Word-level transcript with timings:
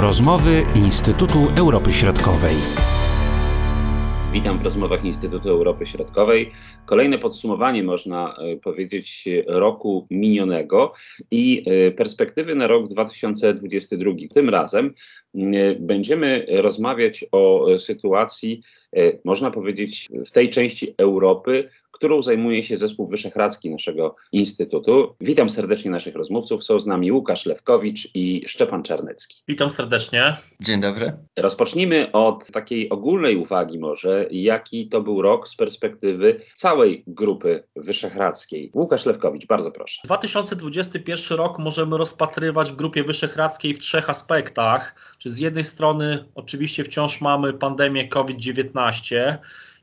Rozmowy 0.00 0.64
Instytutu 0.74 1.38
Europy 1.56 1.92
Środkowej. 1.92 2.56
Witam 4.32 4.58
w 4.58 4.62
rozmowach 4.62 5.04
Instytutu 5.04 5.48
Europy 5.48 5.86
Środkowej. 5.86 6.50
Kolejne 6.84 7.18
podsumowanie, 7.18 7.82
można 7.82 8.34
e, 8.34 8.56
powiedzieć, 8.56 9.28
roku 9.46 10.06
minionego 10.10 10.92
i 11.30 11.64
e, 11.66 11.90
perspektywy 11.90 12.54
na 12.54 12.66
rok 12.66 12.88
2022. 12.88 14.10
Tym 14.34 14.48
razem 14.48 14.94
będziemy 15.78 16.46
rozmawiać 16.48 17.24
o 17.32 17.66
sytuacji, 17.78 18.62
e, 18.96 19.12
można 19.24 19.50
powiedzieć, 19.50 20.08
w 20.26 20.30
tej 20.30 20.50
części 20.50 20.94
Europy, 20.98 21.68
którą 21.98 22.22
zajmuje 22.22 22.62
się 22.62 22.76
zespół 22.76 23.08
wyszehradzki 23.08 23.70
naszego 23.70 24.16
Instytutu. 24.32 25.14
Witam 25.20 25.50
serdecznie 25.50 25.90
naszych 25.90 26.14
rozmówców. 26.14 26.64
Są 26.64 26.80
z 26.80 26.86
nami 26.86 27.12
Łukasz 27.12 27.46
Lewkowicz 27.46 28.08
i 28.14 28.44
Szczepan 28.46 28.82
Czarnecki. 28.82 29.42
Witam 29.48 29.70
serdecznie. 29.70 30.36
Dzień 30.60 30.80
dobry. 30.80 31.12
Rozpocznijmy 31.36 32.12
od 32.12 32.46
takiej 32.46 32.90
ogólnej 32.90 33.36
uwagi 33.36 33.78
może, 33.78 34.26
jaki 34.30 34.88
to 34.88 35.00
był 35.00 35.22
rok 35.22 35.48
z 35.48 35.56
perspektywy 35.56 36.40
całej 36.54 37.04
grupy 37.06 37.62
wyszehradzkiej. 37.76 38.70
Łukasz 38.74 39.06
Lewkowicz, 39.06 39.46
bardzo 39.46 39.70
proszę. 39.70 40.00
2021 40.04 41.38
rok 41.38 41.58
możemy 41.58 41.98
rozpatrywać 41.98 42.72
w 42.72 42.76
grupie 42.76 43.04
wyszehradzkiej 43.04 43.74
w 43.74 43.78
trzech 43.78 44.10
aspektach. 44.10 44.94
Czy 45.18 45.30
z 45.30 45.38
jednej 45.38 45.64
strony 45.64 46.24
oczywiście 46.34 46.84
wciąż 46.84 47.20
mamy 47.20 47.52
pandemię 47.52 48.08
COVID-19, 48.08 49.36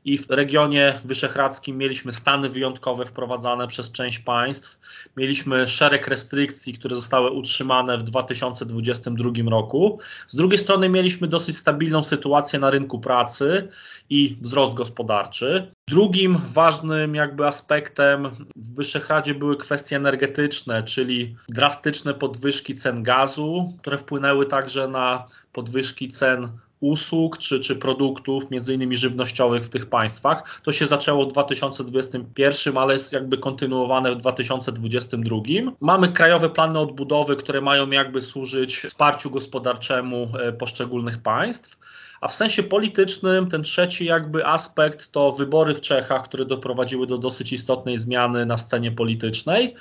i 0.06 0.18
w 0.18 0.30
regionie 0.30 1.00
wyszehradzkim 1.04 1.78
mieliśmy 1.78 2.12
stany 2.12 2.48
wyjątkowe 2.48 3.06
wprowadzane 3.06 3.68
przez 3.68 3.92
część 3.92 4.18
państw. 4.18 4.78
Mieliśmy 5.16 5.68
szereg 5.68 6.08
restrykcji, 6.08 6.72
które 6.72 6.96
zostały 6.96 7.30
utrzymane 7.30 7.98
w 7.98 8.02
2022 8.02 9.30
roku. 9.50 9.98
Z 10.28 10.36
drugiej 10.36 10.58
strony 10.58 10.88
mieliśmy 10.88 11.28
dosyć 11.28 11.56
stabilną 11.56 12.04
sytuację 12.04 12.58
na 12.58 12.70
rynku 12.70 12.98
pracy 12.98 13.68
i 14.10 14.36
wzrost 14.40 14.74
gospodarczy. 14.74 15.72
Drugim 15.88 16.38
ważnym 16.48 17.14
jakby 17.14 17.46
aspektem 17.46 18.30
w 18.56 18.74
Wyszehradzie 18.74 19.34
były 19.34 19.56
kwestie 19.56 19.96
energetyczne, 19.96 20.82
czyli 20.82 21.36
drastyczne 21.48 22.14
podwyżki 22.14 22.74
cen 22.74 23.02
gazu, 23.02 23.74
które 23.78 23.98
wpłynęły 23.98 24.46
także 24.46 24.88
na 24.88 25.26
podwyżki 25.52 26.08
cen 26.08 26.48
usług 26.90 27.38
czy, 27.38 27.60
czy 27.60 27.76
produktów, 27.76 28.50
między 28.50 28.74
innymi 28.74 28.96
żywnościowych 28.96 29.64
w 29.64 29.68
tych 29.68 29.86
państwach. 29.86 30.60
To 30.64 30.72
się 30.72 30.86
zaczęło 30.86 31.24
w 31.24 31.28
2021, 31.28 32.78
ale 32.78 32.92
jest 32.92 33.12
jakby 33.12 33.38
kontynuowane 33.38 34.12
w 34.12 34.16
2022. 34.16 35.36
Mamy 35.80 36.08
krajowe 36.08 36.50
plany 36.50 36.78
odbudowy, 36.78 37.36
które 37.36 37.60
mają 37.60 37.90
jakby 37.90 38.22
służyć 38.22 38.76
wsparciu 38.76 39.30
gospodarczemu 39.30 40.28
e, 40.40 40.52
poszczególnych 40.52 41.18
państw. 41.18 41.76
A 42.20 42.28
w 42.28 42.34
sensie 42.34 42.62
politycznym 42.62 43.50
ten 43.50 43.62
trzeci 43.62 44.04
jakby 44.04 44.46
aspekt 44.46 45.12
to 45.12 45.32
wybory 45.32 45.74
w 45.74 45.80
Czechach, 45.80 46.24
które 46.24 46.44
doprowadziły 46.44 47.06
do 47.06 47.18
dosyć 47.18 47.52
istotnej 47.52 47.98
zmiany 47.98 48.46
na 48.46 48.58
scenie 48.58 48.92
politycznej. 48.92 49.74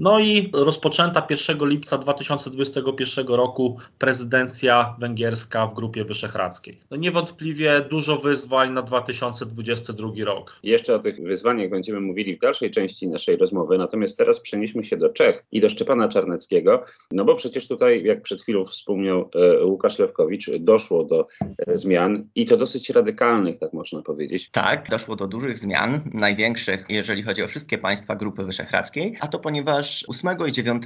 No 0.00 0.20
i 0.20 0.50
rozpoczęta 0.52 1.26
1 1.30 1.68
lipca 1.68 1.98
2021 1.98 3.26
roku 3.26 3.76
prezydencja 3.98 4.96
węgierska 4.98 5.66
w 5.66 5.74
Grupie 5.74 6.04
Wyszehradzkiej. 6.04 6.78
No 6.90 6.96
niewątpliwie 6.96 7.86
dużo 7.90 8.16
wyzwań 8.16 8.72
na 8.72 8.82
2022 8.82 10.08
rok. 10.24 10.56
Jeszcze 10.62 10.94
o 10.94 10.98
tych 10.98 11.22
wyzwaniach 11.22 11.70
będziemy 11.70 12.00
mówili 12.00 12.36
w 12.36 12.40
dalszej 12.40 12.70
części 12.70 13.08
naszej 13.08 13.36
rozmowy, 13.36 13.78
natomiast 13.78 14.18
teraz 14.18 14.40
przenieśmy 14.40 14.84
się 14.84 14.96
do 14.96 15.08
Czech 15.08 15.44
i 15.52 15.60
do 15.60 15.68
Szczepana 15.68 16.08
Czarneckiego, 16.08 16.84
no 17.12 17.24
bo 17.24 17.34
przecież 17.34 17.68
tutaj, 17.68 18.04
jak 18.04 18.22
przed 18.22 18.42
chwilą 18.42 18.64
wspomniał 18.66 19.30
e, 19.34 19.64
Łukasz 19.64 19.98
Lewkowicz, 19.98 20.50
doszło 20.58 21.04
do 21.04 21.26
e, 21.66 21.76
zmian 21.80 22.28
i 22.34 22.46
to 22.46 22.56
dosyć 22.56 22.90
radykalnych, 22.90 23.58
tak 23.58 23.72
można 23.72 24.02
powiedzieć. 24.02 24.50
Tak, 24.50 24.88
doszło 24.90 25.16
do 25.16 25.26
dużych 25.26 25.58
zmian, 25.58 26.00
największych, 26.14 26.86
jeżeli 26.88 27.22
chodzi 27.22 27.42
o 27.42 27.48
wszystkie 27.48 27.78
państwa 27.78 28.16
Grupy 28.16 28.44
Wyszehradzkiej, 28.44 29.16
a 29.20 29.28
to 29.28 29.38
ponieważ 29.38 30.04
8 30.08 30.36
i 30.48 30.52
9 30.52 30.82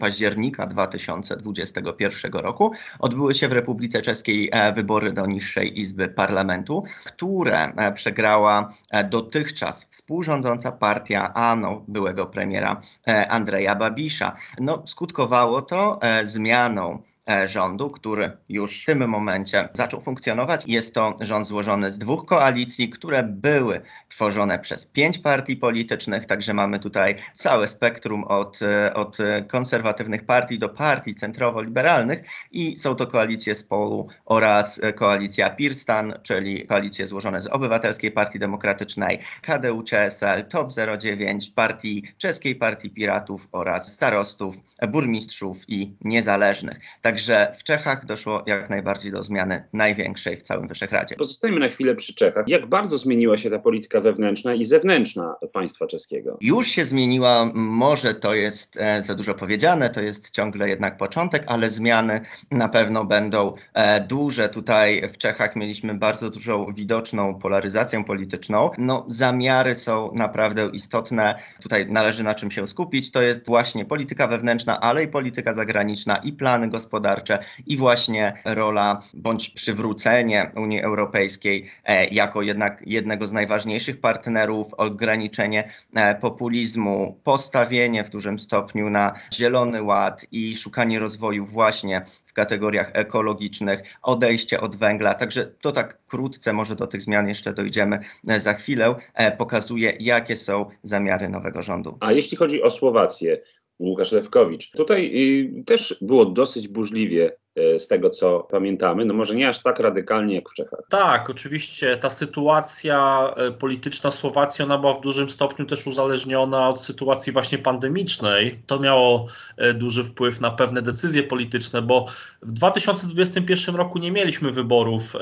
października 0.00 0.66
2021 0.66 2.32
roku 2.32 2.72
odbyły 2.98 3.34
się 3.34 3.48
w 3.48 3.52
Republice 3.52 4.02
Czeskiej 4.02 4.48
e, 4.52 4.72
wybory 4.72 5.12
do 5.12 5.26
niższej 5.26 5.80
izby 5.80 6.08
parlamentu, 6.08 6.84
które 7.04 7.64
e, 7.64 7.92
przegrała 7.92 8.74
e, 8.90 9.04
dotychczas 9.04 9.84
współrządząca 9.90 10.72
partia 10.72 11.34
ANO, 11.34 11.84
byłego 11.88 12.26
premiera 12.26 12.80
Andrzeja 13.28 13.74
Babisza. 13.74 14.36
No, 14.60 14.82
skutkowało 14.86 15.62
to 15.62 16.00
zmianą 16.24 17.02
rządu, 17.46 17.90
który 17.90 18.32
już 18.48 18.82
w 18.82 18.86
tym 18.86 19.08
momencie 19.08 19.68
zaczął 19.74 20.00
funkcjonować. 20.00 20.64
Jest 20.66 20.94
to 20.94 21.16
rząd 21.20 21.48
złożony 21.48 21.92
z 21.92 21.98
dwóch 21.98 22.26
koalicji, 22.26 22.88
które 22.88 23.22
były 23.22 23.80
tworzone 24.08 24.58
przez 24.58 24.86
pięć 24.86 25.18
partii 25.18 25.56
politycznych, 25.56 26.26
także 26.26 26.54
mamy 26.54 26.78
tutaj 26.78 27.16
całe 27.34 27.68
spektrum 27.68 28.24
od, 28.24 28.62
e, 28.62 28.94
od 28.94 29.18
konserwatywnych 29.48 30.26
partii 30.26 30.58
do 30.58 30.68
partii 30.68 31.14
centrowo-liberalnych 31.14 32.22
i 32.52 32.78
są 32.78 32.94
to 32.94 33.06
koalicje 33.06 33.54
z 33.54 33.64
polu 33.64 34.08
oraz 34.24 34.80
koalicja 34.96 35.50
Pirstan, 35.50 36.14
czyli 36.22 36.66
koalicje 36.66 37.06
złożone 37.06 37.42
z 37.42 37.46
Obywatelskiej 37.46 38.10
Partii 38.10 38.38
Demokratycznej, 38.38 39.18
KDU-CSL, 39.42 40.44
TOP 40.48 40.72
09, 40.98 41.50
partii 41.50 42.02
Czeskiej 42.18 42.54
Partii 42.54 42.90
Piratów 42.90 43.48
oraz 43.52 43.92
starostów, 43.92 44.56
burmistrzów 44.88 45.68
i 45.68 45.94
niezależnych. 46.00 46.80
Także 47.02 47.09
Także 47.10 47.52
w 47.58 47.62
Czechach 47.62 48.06
doszło 48.06 48.42
jak 48.46 48.70
najbardziej 48.70 49.12
do 49.12 49.22
zmiany 49.22 49.64
największej 49.72 50.36
w 50.36 50.42
całym 50.42 50.68
Wyszehradzkie. 50.68 51.16
Pozostajmy 51.16 51.60
na 51.60 51.68
chwilę 51.68 51.94
przy 51.94 52.14
Czechach. 52.14 52.48
Jak 52.48 52.66
bardzo 52.66 52.98
zmieniła 52.98 53.36
się 53.36 53.50
ta 53.50 53.58
polityka 53.58 54.00
wewnętrzna 54.00 54.54
i 54.54 54.64
zewnętrzna 54.64 55.36
państwa 55.52 55.86
czeskiego? 55.86 56.38
Już 56.40 56.68
się 56.68 56.84
zmieniła, 56.84 57.50
może 57.54 58.14
to 58.14 58.34
jest 58.34 58.76
e, 58.76 59.02
za 59.02 59.14
dużo 59.14 59.34
powiedziane, 59.34 59.90
to 59.90 60.00
jest 60.00 60.30
ciągle 60.30 60.68
jednak 60.68 60.96
początek, 60.96 61.42
ale 61.46 61.70
zmiany 61.70 62.20
na 62.50 62.68
pewno 62.68 63.04
będą 63.04 63.54
e, 63.74 64.00
duże. 64.00 64.48
Tutaj 64.48 65.08
w 65.08 65.18
Czechach 65.18 65.56
mieliśmy 65.56 65.94
bardzo 65.94 66.30
dużą 66.30 66.72
widoczną 66.72 67.34
polaryzację 67.34 68.04
polityczną. 68.04 68.70
No, 68.78 69.04
zamiary 69.08 69.74
są 69.74 70.10
naprawdę 70.14 70.70
istotne. 70.72 71.34
Tutaj 71.62 71.86
należy 71.90 72.24
na 72.24 72.34
czym 72.34 72.50
się 72.50 72.68
skupić. 72.68 73.10
To 73.10 73.22
jest 73.22 73.46
właśnie 73.46 73.84
polityka 73.84 74.26
wewnętrzna, 74.26 74.80
ale 74.80 75.04
i 75.04 75.08
polityka 75.08 75.54
zagraniczna 75.54 76.16
i 76.16 76.32
plany 76.32 76.68
gospodarcze 76.68 76.99
gospodarcze 77.00 77.38
i 77.66 77.76
właśnie 77.76 78.32
rola 78.44 79.02
bądź 79.14 79.50
przywrócenie 79.50 80.50
Unii 80.56 80.80
Europejskiej 80.80 81.66
e, 81.84 82.06
jako 82.06 82.42
jednak 82.42 82.82
jednego 82.86 83.28
z 83.28 83.32
najważniejszych 83.32 84.00
partnerów, 84.00 84.74
ograniczenie 84.74 85.70
e, 85.94 86.14
populizmu, 86.14 87.18
postawienie 87.24 88.04
w 88.04 88.10
dużym 88.10 88.38
stopniu 88.38 88.90
na 88.90 89.12
zielony 89.32 89.82
ład 89.82 90.26
i 90.32 90.56
szukanie 90.56 90.98
rozwoju 90.98 91.46
właśnie 91.46 92.04
w 92.26 92.32
kategoriach 92.32 92.90
ekologicznych, 92.92 93.82
odejście 94.02 94.60
od 94.60 94.76
węgla. 94.76 95.14
Także 95.14 95.46
to 95.60 95.72
tak 95.72 95.98
krótce, 96.08 96.52
może 96.52 96.76
do 96.76 96.86
tych 96.86 97.02
zmian 97.02 97.28
jeszcze 97.28 97.54
dojdziemy 97.54 97.98
e, 98.28 98.38
za 98.38 98.54
chwilę, 98.54 98.94
pokazuje, 99.38 99.96
jakie 100.00 100.36
są 100.36 100.66
zamiary 100.82 101.28
nowego 101.28 101.62
rządu. 101.62 101.98
A 102.00 102.12
jeśli 102.12 102.36
chodzi 102.36 102.62
o 102.62 102.70
Słowację, 102.70 103.38
Łukasz 103.80 104.12
Lewkowicz. 104.12 104.70
Tutaj 104.70 105.12
y, 105.60 105.64
też 105.64 105.96
było 106.00 106.26
dosyć 106.26 106.68
burzliwie 106.68 107.32
y, 107.58 107.80
z 107.80 107.88
tego, 107.88 108.10
co 108.10 108.40
pamiętamy. 108.50 109.04
No 109.04 109.14
może 109.14 109.34
nie 109.34 109.48
aż 109.48 109.62
tak 109.62 109.80
radykalnie 109.80 110.34
jak 110.34 110.50
w 110.50 110.54
Czechach. 110.54 110.80
Tak, 110.88 111.30
oczywiście 111.30 111.96
ta 111.96 112.10
sytuacja 112.10 113.30
y, 113.48 113.52
polityczna 113.52 114.10
Słowacji, 114.10 114.64
ona 114.64 114.78
była 114.78 114.94
w 114.94 115.00
dużym 115.00 115.30
stopniu 115.30 115.66
też 115.66 115.86
uzależniona 115.86 116.68
od 116.68 116.84
sytuacji 116.84 117.32
właśnie 117.32 117.58
pandemicznej. 117.58 118.62
To 118.66 118.80
miało 118.80 119.26
duży 119.74 120.04
wpływ 120.04 120.40
na 120.40 120.50
pewne 120.50 120.82
decyzje 120.82 121.22
polityczne, 121.22 121.82
bo 121.82 122.06
w 122.42 122.52
2021 122.52 123.76
roku 123.76 123.98
nie 123.98 124.12
mieliśmy 124.12 124.52
wyborów 124.52 125.16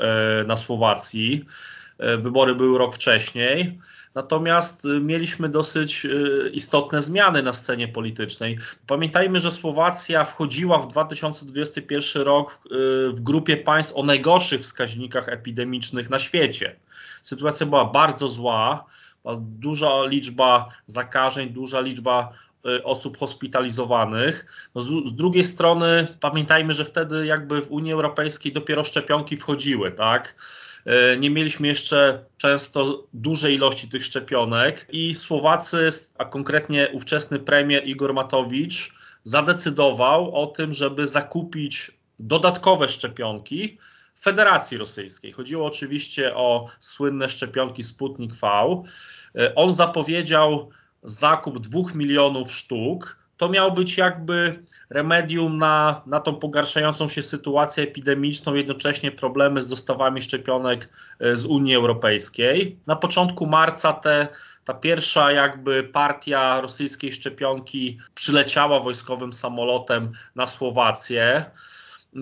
na 0.47 0.55
Słowacji. 0.55 1.45
Wybory 2.19 2.55
były 2.55 2.77
rok 2.77 2.95
wcześniej. 2.95 3.79
Natomiast 4.15 4.85
y, 4.85 4.99
mieliśmy 4.99 5.49
dosyć 5.49 6.05
y, 6.05 6.51
istotne 6.53 7.01
zmiany 7.01 7.43
na 7.43 7.53
scenie 7.53 7.87
politycznej. 7.87 8.57
Pamiętajmy, 8.87 9.39
że 9.39 9.51
Słowacja 9.51 10.25
wchodziła 10.25 10.79
w 10.79 10.87
2021 10.87 12.23
rok 12.23 12.59
y, 12.65 12.69
w 13.13 13.21
grupie 13.21 13.57
państw 13.57 13.95
o 13.95 14.03
najgorszych 14.03 14.61
wskaźnikach 14.61 15.29
epidemicznych 15.29 16.09
na 16.09 16.19
świecie. 16.19 16.75
Sytuacja 17.21 17.65
była 17.65 17.85
bardzo 17.85 18.27
zła, 18.27 18.85
duża 19.37 20.03
liczba 20.05 20.69
zakażeń, 20.87 21.49
duża 21.49 21.79
liczba 21.79 22.33
osób 22.83 23.17
hospitalizowanych. 23.17 24.45
No 24.75 24.81
z, 24.81 24.87
z, 24.87 25.15
drugiej 25.15 25.43
strony 25.43 26.07
pamiętajmy, 26.19 26.73
że 26.73 26.85
wtedy 26.85 27.25
jakby 27.25 27.61
w 27.61 27.71
Unii 27.71 27.93
Europejskiej 27.93 28.53
dopiero 28.53 28.83
szczepionki 28.83 29.37
wchodziły, 29.37 29.91
tak? 29.91 30.35
E, 30.85 31.17
nie 31.17 31.29
mieliśmy 31.29 31.67
jeszcze 31.67 32.25
często 32.37 33.03
dużej 33.13 33.55
ilości 33.55 33.89
tych 33.89 34.05
szczepionek 34.05 34.87
i 34.89 35.15
Słowacy, 35.15 35.89
a 36.17 36.25
konkretnie 36.25 36.89
ówczesny 36.93 37.39
premier 37.39 37.87
Igor 37.87 38.13
Matowicz, 38.13 38.99
zadecydował 39.23 40.35
o 40.35 40.47
tym, 40.47 40.73
żeby 40.73 41.07
zakupić 41.07 41.91
dodatkowe 42.19 42.89
szczepionki 42.89 43.77
Federacji 44.21 44.77
Rosyjskiej. 44.77 45.31
Chodziło 45.31 45.65
oczywiście 45.65 46.35
o 46.35 46.67
słynne 46.79 47.29
szczepionki 47.29 47.83
Sputnik 47.83 48.33
V. 48.33 48.47
On 49.55 49.73
zapowiedział 49.73 50.69
zakup 51.03 51.59
dwóch 51.59 51.95
milionów 51.95 52.51
sztuk. 52.51 53.19
To 53.37 53.49
miał 53.49 53.71
być 53.71 53.97
jakby 53.97 54.63
remedium 54.89 55.57
na, 55.57 56.01
na 56.05 56.19
tą 56.19 56.35
pogarszającą 56.35 57.07
się 57.07 57.23
sytuację 57.23 57.83
epidemiczną, 57.83 58.53
jednocześnie 58.53 59.11
problemy 59.11 59.61
z 59.61 59.67
dostawami 59.67 60.21
szczepionek 60.21 60.89
z 61.33 61.45
Unii 61.45 61.75
Europejskiej. 61.75 62.77
Na 62.87 62.95
początku 62.95 63.45
marca 63.45 63.93
te 63.93 64.27
ta 64.69 64.73
pierwsza 64.73 65.31
jakby 65.31 65.83
partia 65.83 66.61
rosyjskiej 66.61 67.11
szczepionki 67.11 67.99
przyleciała 68.15 68.79
wojskowym 68.79 69.33
samolotem 69.33 70.11
na 70.35 70.47
Słowację. 70.47 71.45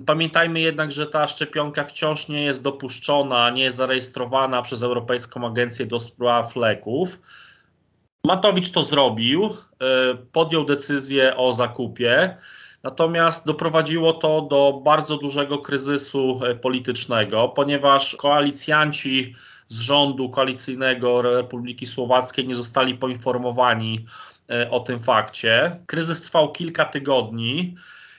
Pamiętajmy 0.05 0.59
jednak, 0.59 0.91
że 0.91 1.07
ta 1.07 1.27
szczepionka 1.27 1.83
wciąż 1.83 2.27
nie 2.27 2.43
jest 2.43 2.61
dopuszczona, 2.61 3.49
nie 3.49 3.63
jest 3.63 3.77
zarejestrowana 3.77 4.61
przez 4.61 4.83
Europejską 4.83 5.47
Agencję 5.47 5.85
do 5.85 5.99
Spraw 5.99 6.55
Leków. 6.55 7.19
Matowicz 8.27 8.71
to 8.71 8.83
zrobił, 8.83 9.45
y, 9.45 9.55
podjął 10.31 10.65
decyzję 10.65 11.37
o 11.37 11.53
zakupie, 11.53 12.37
natomiast 12.83 13.45
doprowadziło 13.45 14.13
to 14.13 14.41
do 14.41 14.81
bardzo 14.83 15.17
dużego 15.17 15.57
kryzysu 15.57 16.39
y, 16.45 16.55
politycznego, 16.55 17.49
ponieważ 17.49 18.15
koalicjanci 18.15 19.35
z 19.67 19.79
rządu 19.79 20.29
koalicyjnego 20.29 21.21
Republiki 21.21 21.85
Słowackiej 21.85 22.47
nie 22.47 22.55
zostali 22.55 22.95
poinformowani 22.95 24.05
e, 24.49 24.71
o 24.71 24.79
tym 24.79 24.99
fakcie. 24.99 25.79
Kryzys 25.85 26.21
trwał 26.21 26.51
kilka 26.51 26.85
tygodni 26.85 27.75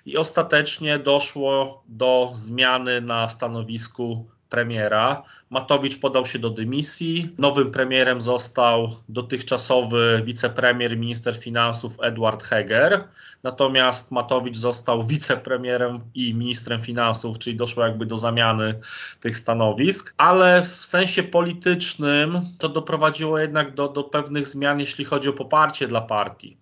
i 0.07 0.17
ostatecznie 0.17 0.99
doszło 0.99 1.83
do 1.89 2.31
zmiany 2.33 3.01
na 3.01 3.29
stanowisku 3.29 4.27
premiera. 4.51 5.23
Matowicz 5.51 6.01
podał 6.01 6.27
się 6.27 6.39
do 6.39 6.51
dymisji. 6.51 7.35
Nowym 7.39 7.73
premierem 7.73 8.21
został 8.21 8.97
dotychczasowy 9.09 10.23
wicepremier, 10.25 10.97
minister 10.97 11.39
finansów 11.39 11.97
Edward 12.03 12.43
Heger. 12.43 13.05
Natomiast 13.43 14.13
Matowicz 14.13 14.57
został 14.57 15.07
wicepremierem 15.07 16.01
i 16.15 16.35
ministrem 16.35 16.83
finansów, 16.83 17.39
czyli 17.39 17.57
doszło 17.57 17.85
jakby 17.85 18.07
do 18.07 18.17
zamiany 18.17 18.81
tych 19.21 19.37
stanowisk. 19.37 20.15
Ale 20.17 20.63
w 20.63 20.85
sensie 20.85 21.23
politycznym 21.23 22.41
to 22.59 22.69
doprowadziło 22.69 23.39
jednak 23.39 23.75
do, 23.75 23.89
do 23.89 24.05
pewnych 24.05 24.47
zmian, 24.47 24.81
jeśli 24.81 25.05
chodzi 25.05 25.29
o 25.29 25.33
poparcie 25.33 25.87
dla 25.87 26.01
partii 26.01 26.57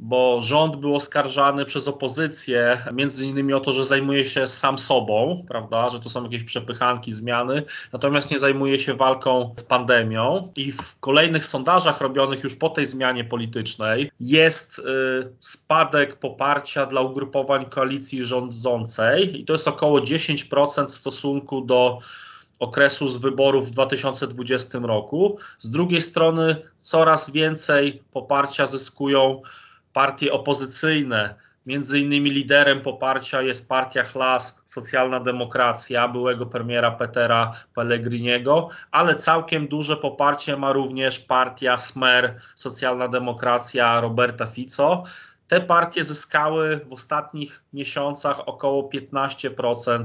bo 0.00 0.40
rząd 0.40 0.76
był 0.76 0.96
oskarżany 0.96 1.64
przez 1.64 1.88
opozycję, 1.88 2.84
między 2.92 3.26
innymi 3.26 3.52
o 3.52 3.60
to, 3.60 3.72
że 3.72 3.84
zajmuje 3.84 4.24
się 4.24 4.48
sam 4.48 4.78
sobą, 4.78 5.44
prawda, 5.48 5.88
że 5.88 6.00
to 6.00 6.08
są 6.08 6.24
jakieś 6.24 6.44
przepychanki, 6.44 7.12
zmiany, 7.12 7.62
natomiast 7.92 8.30
nie 8.30 8.38
zajmuje 8.38 8.78
się 8.78 8.94
walką 8.94 9.54
z 9.56 9.62
pandemią. 9.62 10.52
I 10.56 10.72
w 10.72 10.98
kolejnych 11.00 11.46
sondażach 11.46 12.00
robionych 12.00 12.44
już 12.44 12.56
po 12.56 12.68
tej 12.68 12.86
zmianie 12.86 13.24
politycznej 13.24 14.10
jest 14.20 14.78
y, 14.78 14.82
spadek 15.40 16.16
poparcia 16.16 16.86
dla 16.86 17.00
ugrupowań 17.00 17.66
koalicji 17.66 18.24
rządzącej 18.24 19.40
i 19.40 19.44
to 19.44 19.52
jest 19.52 19.68
około 19.68 19.98
10% 19.98 20.86
w 20.86 20.96
stosunku 20.96 21.60
do 21.60 21.98
okresu 22.58 23.08
z 23.08 23.16
wyborów 23.16 23.68
w 23.68 23.70
2020 23.70 24.78
roku. 24.78 25.38
Z 25.58 25.70
drugiej 25.70 26.02
strony 26.02 26.56
coraz 26.80 27.30
więcej 27.30 28.02
poparcia 28.12 28.66
zyskują 28.66 29.42
partie 29.98 30.32
opozycyjne. 30.32 31.34
Między 31.66 31.98
innymi 31.98 32.30
liderem 32.30 32.80
poparcia 32.80 33.42
jest 33.42 33.68
partia 33.68 34.04
Chlas, 34.04 34.62
Socjalna 34.64 35.20
Demokracja, 35.20 36.08
byłego 36.08 36.46
premiera 36.46 36.90
Petera 36.90 37.52
Pellegriniego, 37.74 38.68
ale 38.90 39.14
całkiem 39.14 39.68
duże 39.68 39.96
poparcie 39.96 40.56
ma 40.56 40.72
również 40.72 41.18
partia 41.18 41.78
Smer, 41.78 42.36
Socjalna 42.54 43.08
Demokracja 43.08 44.00
Roberta 44.00 44.46
Fico. 44.46 45.04
Te 45.48 45.60
partie 45.60 46.04
zyskały 46.04 46.80
w 46.88 46.92
ostatnich 46.92 47.62
miesiącach 47.72 48.48
około 48.48 48.90
15% 48.90 50.04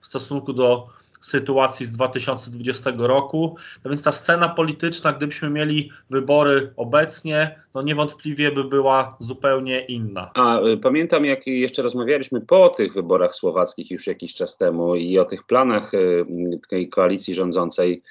w 0.00 0.06
stosunku 0.06 0.52
do 0.52 0.86
sytuacji 1.24 1.86
z 1.86 1.92
2020 1.92 2.92
roku. 2.98 3.56
No 3.84 3.90
więc 3.90 4.02
ta 4.02 4.12
scena 4.12 4.48
polityczna, 4.48 5.12
gdybyśmy 5.12 5.50
mieli 5.50 5.90
wybory 6.10 6.72
obecnie, 6.76 7.60
no 7.74 7.82
niewątpliwie 7.82 8.52
by 8.52 8.64
była 8.64 9.16
zupełnie 9.18 9.80
inna. 9.80 10.30
A 10.34 10.60
y, 10.60 10.76
pamiętam, 10.76 11.24
jak 11.24 11.46
jeszcze 11.46 11.82
rozmawialiśmy 11.82 12.40
po 12.40 12.68
tych 12.68 12.92
wyborach 12.92 13.34
słowackich 13.34 13.90
już 13.90 14.06
jakiś 14.06 14.34
czas 14.34 14.56
temu 14.56 14.94
i 14.94 15.18
o 15.18 15.24
tych 15.24 15.42
planach 15.42 15.94
y, 15.94 16.26
tej 16.68 16.88
koalicji 16.88 17.34
rządzącej 17.34 18.02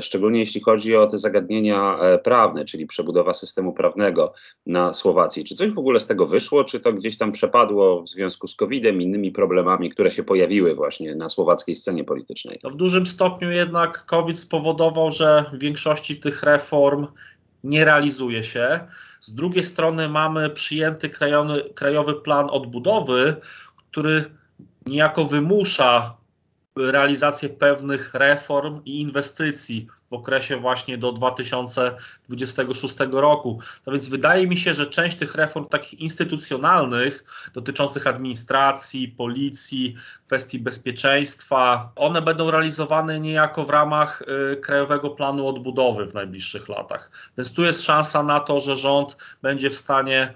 szczególnie 0.00 0.40
jeśli 0.40 0.60
chodzi 0.60 0.96
o 0.96 1.06
te 1.06 1.18
zagadnienia 1.18 1.98
e, 1.98 2.18
prawne, 2.18 2.64
czyli 2.64 2.86
przebudowa 2.86 3.34
systemu 3.34 3.72
prawnego 3.72 4.32
na 4.66 4.92
Słowacji. 4.92 5.44
Czy 5.44 5.56
coś 5.56 5.72
w 5.72 5.78
ogóle 5.78 6.00
z 6.00 6.06
tego 6.06 6.26
wyszło, 6.26 6.64
czy 6.64 6.80
to 6.80 6.92
gdzieś 6.92 7.18
tam 7.18 7.32
przepadło 7.32 8.02
w 8.02 8.08
związku 8.08 8.48
z 8.48 8.56
COVID-em, 8.56 9.02
innymi 9.02 9.32
problemami, 9.32 9.90
które 9.90 10.10
się 10.10 10.22
pojawiły 10.22 10.74
właśnie 10.74 11.14
na 11.14 11.28
słowackiej 11.28 11.76
scenie 11.76 12.04
politycznej? 12.04 12.60
No 12.64 12.70
w 12.70 12.76
dużym 12.76 13.06
stopniu 13.06 13.50
jednak 13.50 14.06
COVID 14.06 14.38
spowodował, 14.38 15.10
że 15.10 15.44
w 15.52 15.58
większości 15.58 16.20
tych 16.20 16.42
reform 16.42 17.06
nie 17.64 17.84
realizuje 17.84 18.42
się. 18.42 18.80
Z 19.20 19.34
drugiej 19.34 19.64
strony 19.64 20.08
mamy 20.08 20.50
przyjęty 20.50 21.10
krajowy 21.74 22.14
plan 22.14 22.48
odbudowy, 22.50 23.36
który 23.90 24.24
niejako 24.86 25.24
wymusza 25.24 26.16
realizację 26.78 27.48
pewnych 27.48 28.14
reform 28.14 28.80
i 28.84 29.00
inwestycji 29.00 29.88
w 30.10 30.12
okresie 30.12 30.56
właśnie 30.56 30.98
do 30.98 31.12
2026 31.12 32.94
roku. 33.12 33.60
No 33.86 33.92
więc 33.92 34.08
wydaje 34.08 34.46
mi 34.46 34.56
się, 34.56 34.74
że 34.74 34.86
część 34.86 35.16
tych 35.16 35.34
reform 35.34 35.66
takich 35.66 36.00
instytucjonalnych 36.00 37.24
dotyczących 37.54 38.06
administracji, 38.06 39.08
policji, 39.08 39.96
kwestii 40.26 40.58
bezpieczeństwa, 40.58 41.92
one 41.96 42.22
będą 42.22 42.50
realizowane 42.50 43.20
niejako 43.20 43.64
w 43.64 43.70
ramach 43.70 44.22
y, 44.52 44.56
Krajowego 44.56 45.10
Planu 45.10 45.48
Odbudowy 45.48 46.06
w 46.06 46.14
najbliższych 46.14 46.68
latach. 46.68 47.10
Więc 47.38 47.52
tu 47.52 47.62
jest 47.62 47.82
szansa 47.82 48.22
na 48.22 48.40
to, 48.40 48.60
że 48.60 48.76
rząd 48.76 49.16
będzie 49.42 49.70
w 49.70 49.76
stanie 49.76 50.34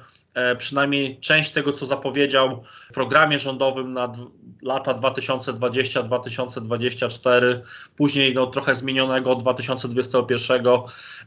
przynajmniej 0.58 1.20
część 1.20 1.50
tego, 1.50 1.72
co 1.72 1.86
zapowiedział 1.86 2.62
w 2.90 2.94
programie 2.94 3.38
rządowym 3.38 3.92
na 3.92 4.12
lata 4.62 4.94
2020-2024, 4.94 7.60
później 7.96 8.34
no, 8.34 8.46
trochę 8.46 8.74
zmienionego 8.74 9.34
2021 9.34 10.62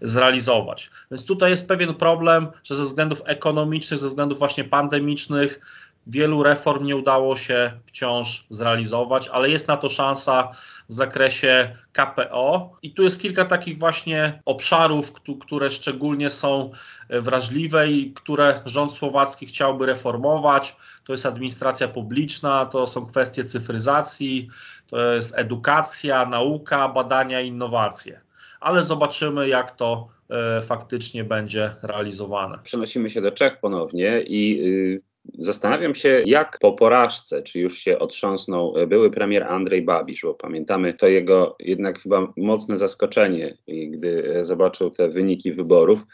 zrealizować. 0.02 0.90
Więc 1.12 1.26
tutaj 1.26 1.52
jest 1.52 1.68
pewien 1.68 1.94
problem, 1.94 2.48
że 2.64 2.76
ze 2.76 2.84
względów 2.84 3.22
ekonomicznych, 3.26 4.00
ze 4.00 4.08
względów 4.08 4.40
właśnie 4.40 4.64
pandemicznych, 4.64 5.60
Wielu 6.08 6.44
reform 6.44 6.86
nie 6.86 6.96
udało 6.96 7.36
się 7.36 7.72
wciąż 7.86 8.46
zrealizować, 8.50 9.28
ale 9.28 9.50
jest 9.50 9.68
na 9.68 9.78
to 9.78 9.90
szansa 9.90 10.52
w 10.90 10.94
zakresie 10.94 11.76
KPO. 11.94 12.78
I 12.82 12.94
tu 12.94 13.04
jest 13.04 13.22
kilka 13.22 13.46
takich 13.46 13.80
właśnie 13.80 14.42
obszarów, 14.46 15.14
które 15.40 15.72
szczególnie 15.72 16.30
są 16.30 16.72
e, 17.10 17.22
wrażliwe 17.22 17.92
i 17.92 18.14
które 18.14 18.62
rząd 18.66 18.94
słowacki 18.94 19.46
chciałby 19.46 19.86
reformować. 19.86 20.76
To 21.04 21.14
jest 21.14 21.26
administracja 21.26 21.88
publiczna, 21.88 22.66
to 22.66 22.88
są 22.88 23.06
kwestie 23.06 23.44
cyfryzacji, 23.44 24.50
to 24.88 25.14
jest 25.14 25.38
edukacja, 25.38 26.26
nauka, 26.26 26.90
badania 26.90 27.42
innowacje. 27.42 28.22
Ale 28.60 28.84
zobaczymy, 28.84 29.48
jak 29.48 29.72
to 29.72 30.08
e, 30.30 30.62
faktycznie 30.62 31.24
będzie 31.24 31.76
realizowane. 31.82 32.60
Przenosimy 32.64 33.10
się 33.10 33.22
do 33.22 33.32
Czech 33.32 33.60
ponownie 33.60 34.22
i 34.22 34.62
y, 34.66 35.15
Zastanawiam 35.34 35.96
się, 35.96 36.24
jak 36.26 36.58
po 36.62 36.74
porażce, 36.74 37.42
czy 37.42 37.60
już 37.60 37.78
się 37.78 38.00
otrząsnął 38.00 38.74
były 38.88 39.12
premier 39.12 39.44
Andrzej 39.44 39.82
Babisz, 39.82 40.22
bo 40.22 40.34
pamiętamy 40.34 40.94
to 40.94 41.08
jego 41.08 41.56
jednak 41.60 42.00
chyba 42.00 42.34
mocne 42.38 42.78
zaskoczenie, 42.78 43.58
gdy 43.68 44.38
zobaczył 44.42 44.92
te 44.92 45.10
wyniki 45.10 45.52
wyborów 45.52 46.06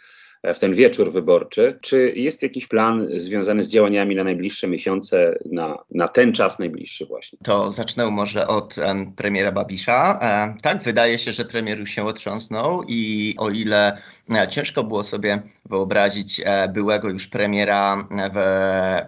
w 0.43 0.60
ten 0.60 0.74
wieczór 0.74 1.12
wyborczy. 1.12 1.79
Czy 1.81 2.13
jest 2.15 2.43
jakiś 2.43 2.67
plan 2.67 3.07
związany 3.15 3.63
z 3.63 3.69
działaniami 3.69 4.15
na 4.15 4.24
najbliższe 4.24 4.67
miesiące, 4.67 5.38
na, 5.51 5.77
na 5.91 6.07
ten 6.07 6.33
czas 6.33 6.60
najbliższy 6.60 7.05
właśnie? 7.05 7.39
To 7.43 7.71
zacznę 7.71 8.12
może 8.12 8.48
od 8.48 8.77
um, 8.77 9.13
premiera 9.13 9.51
Babisza. 9.51 10.19
E, 10.21 10.55
tak, 10.62 10.81
wydaje 10.81 11.17
się, 11.17 11.31
że 11.31 11.45
premier 11.45 11.79
już 11.79 11.89
się 11.89 12.05
otrząsnął 12.05 12.83
i 12.88 13.36
o 13.38 13.50
ile 13.50 13.98
e, 14.31 14.48
ciężko 14.48 14.83
było 14.83 15.03
sobie 15.03 15.41
wyobrazić 15.65 16.41
e, 16.45 16.67
byłego 16.67 17.10
już 17.10 17.27
premiera 17.27 18.07
w, 18.33 18.39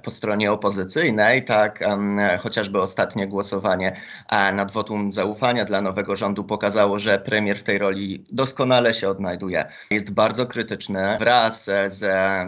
po 0.03 0.11
stronie 0.11 0.51
opozycyjnej, 0.51 1.45
tak 1.45 1.83
chociażby 2.39 2.81
ostatnie 2.81 3.27
głosowanie 3.27 3.95
e, 4.29 4.53
nad 4.53 4.71
wotum 4.71 5.11
zaufania 5.11 5.65
dla 5.65 5.81
nowego 5.81 6.15
rządu 6.15 6.43
pokazało, 6.43 6.99
że 6.99 7.19
premier 7.19 7.57
w 7.57 7.63
tej 7.63 7.77
roli 7.77 8.23
doskonale 8.31 8.93
się 8.93 9.09
odnajduje. 9.09 9.65
Jest 9.91 10.11
bardzo 10.11 10.45
krytyczny 10.45 11.17
wraz 11.23 11.69
z 11.87 12.03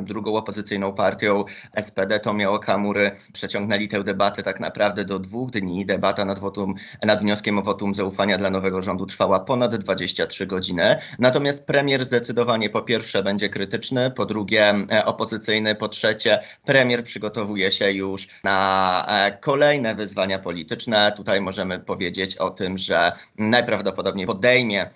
drugą 0.06 0.36
opozycyjną 0.36 0.94
partią 0.94 1.44
SPD 1.82 2.20
Tomio 2.20 2.54
Okamury 2.54 3.12
przeciągnęli 3.34 3.88
tę 3.88 4.04
debatę 4.04 4.44
tak 4.44 4.60
naprawdę 4.60 5.06
do 5.06 5.20
dwóch 5.20 5.52
dni. 5.52 5.86
Debata 5.86 6.26
nad, 6.26 6.40
wotum, 6.40 6.76
nad 7.04 7.22
wnioskiem 7.22 7.60
o 7.60 7.62
wotum 7.62 7.94
zaufania 7.94 8.38
dla 8.38 8.50
nowego 8.50 8.82
rządu 8.82 9.06
trwała 9.06 9.40
ponad 9.40 9.76
23 9.76 10.46
godziny. 10.46 10.96
Natomiast 11.20 11.66
premier 11.66 12.06
zdecydowanie 12.06 12.70
po 12.70 12.82
pierwsze 12.82 13.24
będzie 13.24 13.50
krytyczny, 13.50 14.12
po 14.12 14.26
drugie 14.26 14.74
opozycyjny, 15.06 15.76
po 15.76 15.88
trzecie 15.88 16.40
premier 16.66 17.04
przygotowuje 17.04 17.72
się 17.72 17.92
już 17.92 18.28
na 18.44 19.06
kolejne 19.42 19.96
wyzwania 19.96 20.40
polityczne. 20.40 21.14
Tutaj 21.18 21.42
możemy 21.42 21.80
powiedzieć 21.80 22.38
o 22.38 22.50
tym, 22.50 22.78
że 22.78 23.12
najprawdopodobniej 23.38 24.28
podejmie 24.28 24.90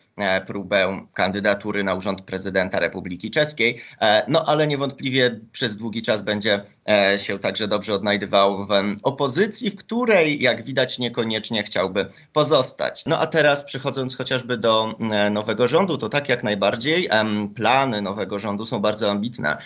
próbę 0.48 1.06
kandydatury 1.14 1.84
na 1.84 1.94
urząd 1.94 2.22
prezydenta 2.22 2.80
Republiki 2.80 3.32
Czeskiej, 3.32 3.82
no 4.28 4.46
ale 4.48 4.68
niewątpliwie 4.68 5.40
przez 5.52 5.76
długi 5.76 6.02
czas 6.02 6.22
będzie 6.22 6.64
się 7.18 7.40
także 7.40 7.68
dobrze 7.68 7.94
odnajdywał 7.94 8.68
w 8.68 8.70
opozycji, 9.04 9.70
w 9.72 9.76
której, 9.76 10.42
jak 10.42 10.64
widać, 10.64 11.00
niekoniecznie 11.00 11.64
chciałby 11.64 12.10
pozostać. 12.34 13.04
No 13.06 13.20
a 13.20 13.28
teraz 13.28 13.64
przechodząc 13.64 14.18
chociażby 14.18 14.58
do 14.58 14.96
nowego 15.32 15.68
rządu, 15.68 15.98
to 15.98 16.10
tak 16.10 16.30
jak 16.30 16.44
najbardziej 16.44 17.10
plany 17.56 18.02
nowego 18.02 18.40
rządu 18.40 18.66
są 18.66 18.80
bardzo 18.80 19.12
ambitne. 19.12 19.58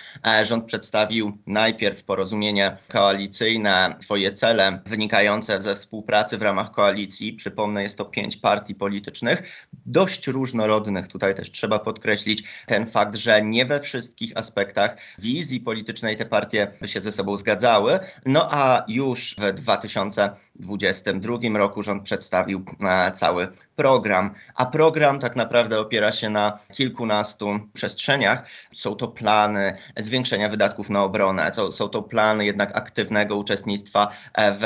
Rząd 0.43 0.65
przedstawił 0.65 1.37
najpierw 1.47 2.03
porozumienie 2.03 2.77
koalicyjne, 2.89 3.95
swoje 3.99 4.31
cele 4.31 4.79
wynikające 4.85 5.61
ze 5.61 5.75
współpracy 5.75 6.37
w 6.37 6.41
ramach 6.41 6.71
koalicji. 6.71 7.33
Przypomnę, 7.33 7.83
jest 7.83 7.97
to 7.97 8.05
pięć 8.05 8.37
partii 8.37 8.75
politycznych, 8.75 9.67
dość 9.85 10.27
różnorodnych. 10.43 11.07
Tutaj 11.07 11.35
też 11.35 11.51
trzeba 11.51 11.79
podkreślić 11.79 12.43
ten 12.65 12.87
fakt, 12.87 13.15
że 13.15 13.41
nie 13.41 13.65
we 13.65 13.79
wszystkich 13.79 14.37
aspektach 14.37 14.97
wizji 15.19 15.59
politycznej 15.59 16.17
te 16.17 16.25
partie 16.25 16.71
się 16.85 17.01
ze 17.01 17.11
sobą 17.11 17.37
zgadzały. 17.37 17.99
No 18.25 18.47
a 18.51 18.83
już 18.87 19.35
w 19.39 19.51
2022 19.51 21.37
roku 21.57 21.83
rząd 21.83 22.03
przedstawił 22.03 22.65
e, 22.81 23.11
cały 23.11 23.47
program, 23.75 24.33
a 24.55 24.65
program 24.65 25.19
tak 25.19 25.35
naprawdę 25.35 25.79
opiera 25.79 26.11
się 26.11 26.29
na 26.29 26.59
kilkunastu 26.73 27.59
przestrzeniach. 27.73 28.45
Są 28.73 28.95
to 28.95 29.07
plany 29.07 29.73
zwiększenia 29.97 30.49
wydatków 30.49 30.89
na 30.89 31.03
obronę, 31.03 31.51
to, 31.55 31.71
są 31.71 31.89
to 31.89 32.01
plany 32.01 32.45
jednak 32.45 32.77
aktywnego 32.77 33.35
uczestnictwa 33.35 34.07
w, 34.37 34.63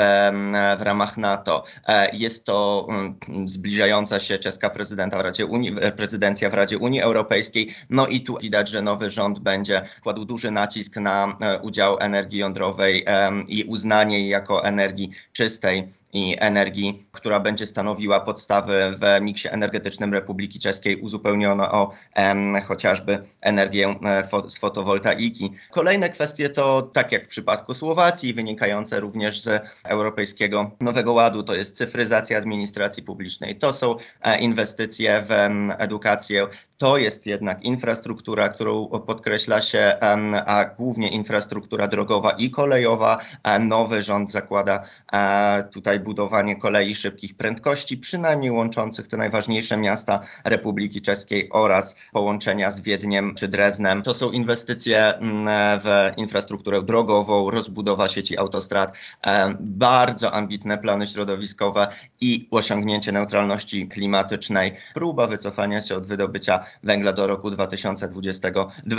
w 0.78 0.82
ramach 0.82 1.16
NATO. 1.16 1.64
E, 1.88 2.16
jest 2.16 2.44
to 2.44 2.86
mm, 2.90 3.48
zbliżająca 3.48 4.20
się 4.20 4.38
czeska 4.38 4.70
prezydenta 4.70 5.18
w 5.18 5.20
Radzie 5.20 5.46
Unii, 5.46 5.67
prezydencja 5.96 6.50
w 6.50 6.54
Radzie 6.54 6.78
Unii 6.78 7.00
Europejskiej. 7.00 7.74
No 7.90 8.06
i 8.06 8.20
tu 8.20 8.38
widać, 8.42 8.68
że 8.68 8.82
nowy 8.82 9.10
rząd 9.10 9.38
będzie 9.38 9.82
kładł 10.02 10.24
duży 10.24 10.50
nacisk 10.50 10.96
na 10.96 11.36
e, 11.40 11.58
udział 11.58 11.96
energii 12.00 12.38
jądrowej 12.38 13.04
i 13.48 13.64
uznanie 13.64 14.20
jej 14.20 14.28
jako 14.28 14.64
energii 14.64 15.10
czystej 15.32 15.88
i 16.12 16.36
energii, 16.38 17.02
która 17.12 17.40
będzie 17.40 17.66
stanowiła 17.66 18.20
podstawy 18.20 18.90
w 18.98 19.22
miksie 19.22 19.48
energetycznym 19.48 20.14
Republiki 20.14 20.58
Czeskiej, 20.58 20.96
uzupełniono 20.96 21.72
o 21.72 21.90
em, 22.14 22.56
chociażby 22.66 23.22
energię 23.40 23.94
e, 24.04 24.24
fo, 24.24 24.50
z 24.50 24.58
fotowoltaiki. 24.58 25.52
Kolejne 25.70 26.08
kwestie 26.08 26.48
to, 26.48 26.82
tak 26.82 27.12
jak 27.12 27.24
w 27.24 27.28
przypadku 27.28 27.74
Słowacji, 27.74 28.34
wynikające 28.34 29.00
również 29.00 29.42
z 29.42 29.62
Europejskiego 29.84 30.70
Nowego 30.80 31.12
Ładu, 31.12 31.42
to 31.42 31.54
jest 31.54 31.76
cyfryzacja 31.76 32.38
administracji 32.38 33.02
publicznej, 33.02 33.58
to 33.58 33.72
są 33.72 33.96
e, 34.22 34.38
inwestycje 34.38 35.24
w 35.28 35.32
em, 35.32 35.72
edukację, 35.78 36.46
to 36.78 36.96
jest 36.96 37.26
jednak 37.26 37.62
infrastruktura, 37.62 38.48
którą 38.48 38.86
podkreśla 38.86 39.62
się, 39.62 39.78
em, 39.78 40.34
a 40.46 40.64
głównie 40.64 41.08
infrastruktura 41.08 41.88
drogowa 41.88 42.30
i 42.30 42.50
kolejowa. 42.50 43.18
E, 43.44 43.58
nowy 43.58 44.02
rząd 44.02 44.30
zakłada 44.30 44.82
e, 45.12 45.64
tutaj 45.98 46.04
budowanie 46.04 46.56
kolei 46.56 46.94
szybkich 46.94 47.36
prędkości, 47.36 47.98
przynajmniej 47.98 48.50
łączących 48.50 49.08
te 49.08 49.16
najważniejsze 49.16 49.76
miasta 49.76 50.20
Republiki 50.44 51.00
Czeskiej 51.00 51.48
oraz 51.52 51.96
połączenia 52.12 52.70
z 52.70 52.80
Wiedniem 52.80 53.34
czy 53.34 53.48
Dreznem. 53.48 54.02
To 54.02 54.14
są 54.14 54.30
inwestycje 54.30 55.14
mm, 55.14 55.80
w 55.80 56.12
infrastrukturę 56.16 56.82
drogową, 56.82 57.50
rozbudowa 57.50 58.08
sieci 58.08 58.38
autostrad, 58.38 58.92
e, 59.26 59.54
bardzo 59.60 60.32
ambitne 60.32 60.78
plany 60.78 61.06
środowiskowe 61.06 61.86
i 62.20 62.48
osiągnięcie 62.50 63.12
neutralności 63.12 63.88
klimatycznej, 63.88 64.76
próba 64.94 65.26
wycofania 65.26 65.82
się 65.82 65.96
od 65.96 66.06
wydobycia 66.06 66.64
węgla 66.82 67.12
do 67.12 67.26
roku 67.26 67.50
2020, 67.50 68.48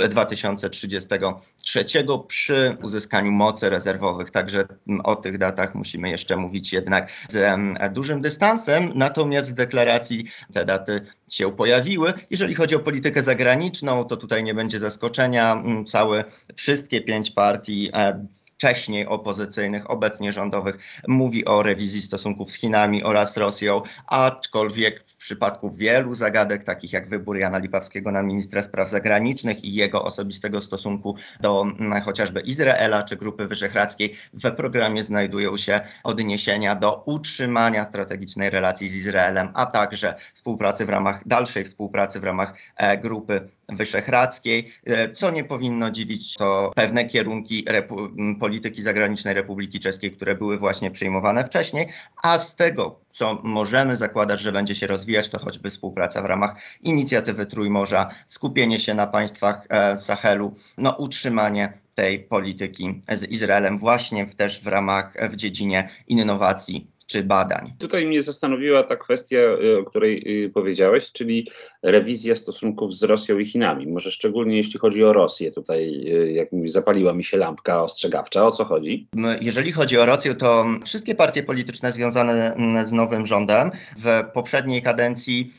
2033 0.09 1.85
przy 2.27 2.77
uzyskaniu 2.83 3.31
mocy 3.31 3.69
rezerwowych. 3.69 4.31
Także 4.31 4.67
mm, 4.87 5.01
o 5.05 5.15
tych 5.15 5.37
datach 5.37 5.75
musimy 5.75 6.09
jeszcze 6.09 6.37
mówić 6.37 6.73
jednak 6.73 6.88
z 7.29 7.93
dużym 7.93 8.21
dystansem. 8.21 8.91
Natomiast 8.95 9.51
w 9.51 9.53
deklaracji 9.53 10.25
te 10.53 10.65
daty 10.65 10.99
się 11.31 11.55
pojawiły. 11.55 12.13
Jeżeli 12.29 12.55
chodzi 12.55 12.75
o 12.75 12.79
politykę 12.79 13.23
zagraniczną, 13.23 14.03
to 14.03 14.17
tutaj 14.17 14.43
nie 14.43 14.53
będzie 14.53 14.79
zaskoczenia. 14.79 15.53
Mm, 15.53 15.85
całe, 15.85 16.23
wszystkie 16.55 17.01
pięć 17.01 17.31
partii 17.31 17.89
e, 17.93 18.25
wcześniej 18.59 19.07
opozycyjnych, 19.07 19.91
obecnie 19.91 20.31
rządowych, 20.31 20.77
mówi 21.07 21.45
o 21.45 21.63
rewizji 21.63 22.01
stosunków 22.01 22.51
z 22.51 22.55
Chinami 22.55 23.03
oraz 23.03 23.37
Rosją, 23.37 23.81
aczkolwiek 24.07 25.03
w 25.07 25.17
przypadku 25.17 25.71
wielu 25.71 26.15
zagadek, 26.15 26.63
takich 26.63 26.93
jak 26.93 27.09
wybór 27.09 27.37
Jana 27.37 27.57
Lipawskiego 27.57 28.11
na 28.11 28.23
ministra 28.23 28.61
spraw 28.61 28.89
zagranicznych 28.89 29.63
i 29.63 29.73
jego 29.73 30.03
osobistego 30.03 30.61
stosunku 30.61 31.15
do 31.41 31.61
mm, 31.61 32.01
chociażby 32.01 32.41
Izraela 32.41 33.03
czy 33.03 33.15
Grupy 33.15 33.47
Wyszehradzkiej, 33.47 34.15
w 34.33 34.51
programie 34.51 35.03
znajdują 35.03 35.57
się 35.57 35.81
odniesienia 36.03 36.75
do 36.75 37.03
utrzymania 37.05 37.83
strategicznej 37.83 38.49
relacji 38.49 38.89
z 38.89 38.95
Izraelem, 38.95 39.49
a 39.53 39.65
także 39.65 40.15
współpracy 40.33 40.85
w 40.85 40.89
ramach, 40.89 41.27
dalszej 41.27 41.65
współpracy 41.65 42.19
w 42.19 42.23
ramach 42.23 42.53
e, 42.77 42.97
Grupy 42.97 43.49
Wyszehradzkiej. 43.71 44.71
E, 44.85 45.11
co 45.11 45.31
nie 45.31 45.43
powinno 45.43 45.91
dziwić, 45.91 46.33
to 46.33 46.71
pewne 46.75 47.05
kierunki 47.05 47.65
polityki 48.39 48.81
zagranicznej 48.81 49.33
Republiki 49.33 49.79
Czeskiej, 49.79 50.11
które 50.11 50.35
były 50.35 50.57
właśnie 50.57 50.91
przyjmowane 50.91 51.45
wcześniej, 51.45 51.89
a 52.23 52.39
z 52.39 52.55
tego, 52.55 52.99
co 53.11 53.41
możemy 53.43 53.97
zakładać, 53.97 54.39
że 54.39 54.51
będzie 54.51 54.75
się 54.75 54.87
rozwijać, 54.87 55.29
to 55.29 55.39
choćby 55.39 55.69
współpraca 55.69 56.21
w 56.21 56.25
ramach 56.25 56.61
inicjatywy 56.83 57.45
Trójmorza, 57.45 58.09
skupienie 58.25 58.79
się 58.79 58.93
na 58.93 59.07
państwach 59.07 59.65
e, 59.69 59.97
Sahelu, 59.97 60.55
no 60.77 60.95
utrzymanie 60.97 61.73
tej 61.95 62.19
polityki 62.19 63.01
z 63.11 63.23
Izraelem 63.23 63.77
właśnie 63.77 64.25
też 64.25 64.61
w 64.63 64.67
ramach, 64.67 65.13
w 65.29 65.35
dziedzinie 65.35 65.89
innowacji 66.07 66.87
czy 67.09 67.23
badań. 67.23 67.73
Tutaj 67.79 68.05
mnie 68.05 68.23
zastanowiła 68.23 68.83
ta 68.83 68.95
kwestia, 68.95 69.37
y, 69.37 69.77
o 69.77 69.83
której 69.83 70.43
y, 70.45 70.49
powiedziałeś, 70.49 71.11
czyli 71.11 71.47
rewizja 71.83 72.35
stosunków 72.35 72.95
z 72.95 73.03
Rosją 73.03 73.39
i 73.39 73.45
Chinami. 73.45 73.87
Może 73.87 74.11
szczególnie 74.11 74.57
jeśli 74.57 74.79
chodzi 74.79 75.03
o 75.03 75.13
Rosję, 75.13 75.51
tutaj 75.51 76.01
y, 76.07 76.31
jak 76.31 76.49
zapaliła 76.65 77.13
mi 77.13 77.23
się 77.23 77.37
lampka 77.37 77.83
ostrzegawcza. 77.83 78.47
O 78.47 78.51
co 78.51 78.65
chodzi? 78.65 79.07
Jeżeli 79.41 79.71
chodzi 79.71 79.97
o 79.97 80.05
Rosję, 80.05 80.35
to 80.35 80.65
wszystkie 80.85 81.15
partie 81.15 81.43
polityczne 81.43 81.91
związane 81.91 82.55
z 82.83 82.93
nowym 82.93 83.25
rządem 83.25 83.71
w 83.97 84.23
poprzedniej 84.33 84.81
kadencji 84.81 85.53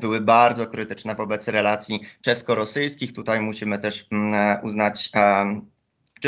były 0.00 0.20
bardzo 0.20 0.66
krytyczne 0.66 1.14
wobec 1.14 1.48
relacji 1.48 2.00
czesko-rosyjskich. 2.20 3.12
Tutaj 3.12 3.40
musimy 3.40 3.78
też 3.78 4.06
uznać 4.62 5.10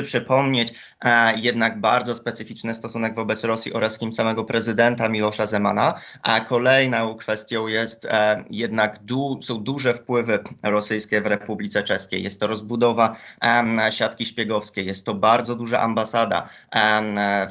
przypomnieć 0.03 0.75
e, 1.05 1.39
jednak 1.39 1.81
bardzo 1.81 2.15
specyficzny 2.15 2.75
stosunek 2.75 3.15
wobec 3.15 3.45
Rosji 3.45 3.73
oraz 3.73 3.99
tym 3.99 4.13
samego 4.13 4.45
prezydenta 4.45 5.09
Milosza 5.09 5.47
Zemana. 5.47 5.95
A 6.23 6.41
kolejną 6.41 7.15
kwestią 7.15 7.67
jest 7.67 8.05
e, 8.05 8.45
jednak 8.51 8.99
du 9.05 9.41
są 9.43 9.59
duże 9.59 9.95
wpływy 9.95 10.39
rosyjskie 10.63 11.21
w 11.21 11.27
Republice 11.27 11.83
Czeskiej. 11.83 12.23
Jest 12.23 12.41
to 12.41 12.47
rozbudowa 12.47 13.17
e, 13.45 13.93
siatki 13.93 14.25
szpiegowskiej, 14.25 14.87
jest 14.87 15.05
to 15.05 15.15
bardzo 15.15 15.55
duża 15.55 15.81
ambasada 15.81 16.49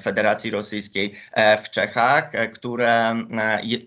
Federacji 0.01 0.51
Rosyjskiej 0.51 1.13
w 1.63 1.69
Czechach, 1.69 2.31
które 2.53 3.15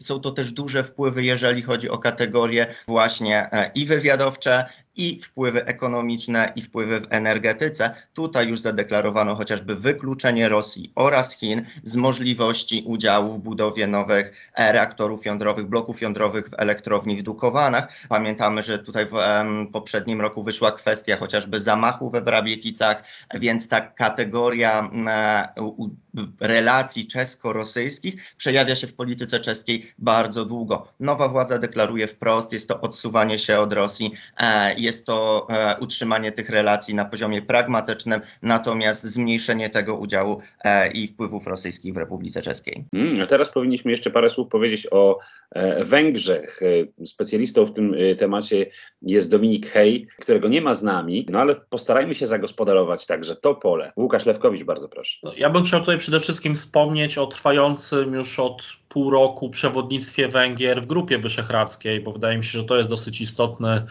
są 0.00 0.20
to 0.20 0.30
też 0.30 0.52
duże 0.52 0.84
wpływy, 0.84 1.24
jeżeli 1.24 1.62
chodzi 1.62 1.90
o 1.90 1.98
kategorie 1.98 2.66
właśnie 2.86 3.50
i 3.74 3.86
wywiadowcze, 3.86 4.64
i 5.00 5.20
wpływy 5.20 5.64
ekonomiczne, 5.64 6.52
i 6.56 6.62
wpływy 6.62 7.00
w 7.00 7.06
energetyce. 7.10 7.94
Tutaj 8.14 8.48
już 8.48 8.60
zadeklarowano 8.60 9.34
chociażby 9.34 9.76
wykluczenie 9.76 10.48
Rosji 10.48 10.92
oraz 10.94 11.36
Chin 11.36 11.66
z 11.82 11.96
możliwości 11.96 12.84
udziału 12.86 13.32
w 13.32 13.40
budowie 13.40 13.86
nowych 13.86 14.50
reaktorów 14.56 15.24
jądrowych, 15.24 15.66
bloków 15.66 16.00
jądrowych 16.02 16.48
w 16.48 16.54
elektrowni 16.58 17.16
w 17.16 17.22
Dukowanach. 17.22 17.88
Pamiętamy, 18.08 18.62
że 18.62 18.78
tutaj 18.78 19.06
w 19.06 19.12
um, 19.12 19.66
poprzednim 19.72 20.20
roku 20.20 20.42
wyszła 20.42 20.72
kwestia 20.72 21.16
chociażby 21.16 21.60
zamachu 21.60 22.10
we 22.10 22.20
Wrabieticach, 22.20 23.02
więc 23.34 23.68
ta 23.68 23.80
kategoria 23.80 24.90
um, 24.92 25.96
relacji 26.40 27.06
czesko-rosyjskich 27.06 28.34
przejawia 28.36 28.76
się 28.76 28.86
w 28.86 28.94
polityce 28.94 29.40
czeskiej 29.40 29.92
bardzo 29.98 30.44
długo. 30.44 30.92
Nowa 31.00 31.28
władza 31.28 31.58
deklaruje 31.58 32.06
wprost, 32.06 32.52
jest 32.52 32.68
to 32.68 32.80
odsuwanie 32.80 33.38
się 33.38 33.58
od 33.58 33.72
Rosji, 33.72 34.12
e, 34.36 34.74
jest 34.90 35.06
to 35.06 35.46
e, 35.50 35.76
utrzymanie 35.80 36.32
tych 36.32 36.50
relacji 36.50 36.94
na 36.94 37.04
poziomie 37.04 37.42
pragmatycznym, 37.42 38.20
natomiast 38.42 39.04
zmniejszenie 39.04 39.70
tego 39.70 39.94
udziału 39.94 40.40
e, 40.64 40.92
i 40.92 41.08
wpływów 41.08 41.46
rosyjskich 41.46 41.94
w 41.94 41.96
Republice 41.96 42.42
Czeskiej. 42.42 42.84
Hmm, 42.94 43.20
a 43.22 43.26
teraz 43.26 43.48
powinniśmy 43.48 43.90
jeszcze 43.90 44.10
parę 44.10 44.30
słów 44.30 44.48
powiedzieć 44.48 44.86
o 44.90 45.18
e, 45.50 45.84
Węgrzech. 45.84 46.60
Specjalistą 47.04 47.66
w 47.66 47.72
tym 47.72 47.94
temacie 48.18 48.66
jest 49.02 49.30
Dominik 49.30 49.66
Hej, 49.66 50.06
którego 50.18 50.48
nie 50.48 50.60
ma 50.60 50.74
z 50.74 50.82
nami, 50.82 51.26
no 51.30 51.38
ale 51.38 51.54
postarajmy 51.54 52.14
się 52.14 52.26
zagospodarować 52.26 53.06
także 53.06 53.36
to 53.36 53.54
pole. 53.54 53.92
Łukasz 53.96 54.26
Lewkowicz, 54.26 54.64
bardzo 54.64 54.88
proszę. 54.88 55.18
No, 55.22 55.32
ja 55.36 55.50
bym 55.50 55.64
chciał 55.64 55.80
tutaj 55.80 55.98
przede 55.98 56.20
wszystkim 56.20 56.54
wspomnieć 56.54 57.18
o 57.18 57.26
trwającym 57.26 58.14
już 58.14 58.38
od 58.38 58.62
pół 58.88 59.10
roku 59.10 59.50
przewodnictwie 59.50 60.28
Węgier 60.28 60.82
w 60.82 60.86
Grupie 60.86 61.18
Wyszehradzkiej, 61.18 62.00
bo 62.00 62.12
wydaje 62.12 62.38
mi 62.38 62.44
się, 62.44 62.58
że 62.58 62.64
to 62.64 62.76
jest 62.76 62.90
dosyć 62.90 63.20
istotny 63.20 63.82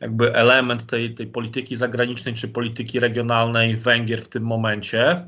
jakby 0.00 0.34
element 0.34 0.86
tej, 0.86 1.14
tej 1.14 1.26
polityki 1.26 1.76
zagranicznej 1.76 2.34
czy 2.34 2.48
polityki 2.48 3.00
regionalnej 3.00 3.76
Węgier 3.76 4.22
w 4.22 4.28
tym 4.28 4.42
momencie. 4.42 5.26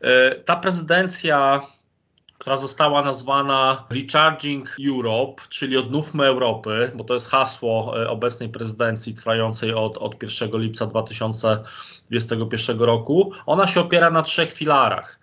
E, 0.00 0.34
ta 0.34 0.56
prezydencja, 0.56 1.62
która 2.38 2.56
została 2.56 3.02
nazwana 3.02 3.86
Recharging 3.90 4.76
Europe, 4.88 5.42
czyli 5.48 5.76
Odnówmy 5.76 6.26
Europy, 6.26 6.92
bo 6.94 7.04
to 7.04 7.14
jest 7.14 7.30
hasło 7.30 8.02
e, 8.02 8.10
obecnej 8.10 8.48
prezydencji 8.48 9.14
trwającej 9.14 9.74
od, 9.74 9.96
od 9.96 10.22
1 10.22 10.60
lipca 10.60 10.86
2021 10.86 12.80
roku, 12.80 13.32
ona 13.46 13.66
się 13.66 13.80
opiera 13.80 14.10
na 14.10 14.22
trzech 14.22 14.52
filarach. 14.52 15.20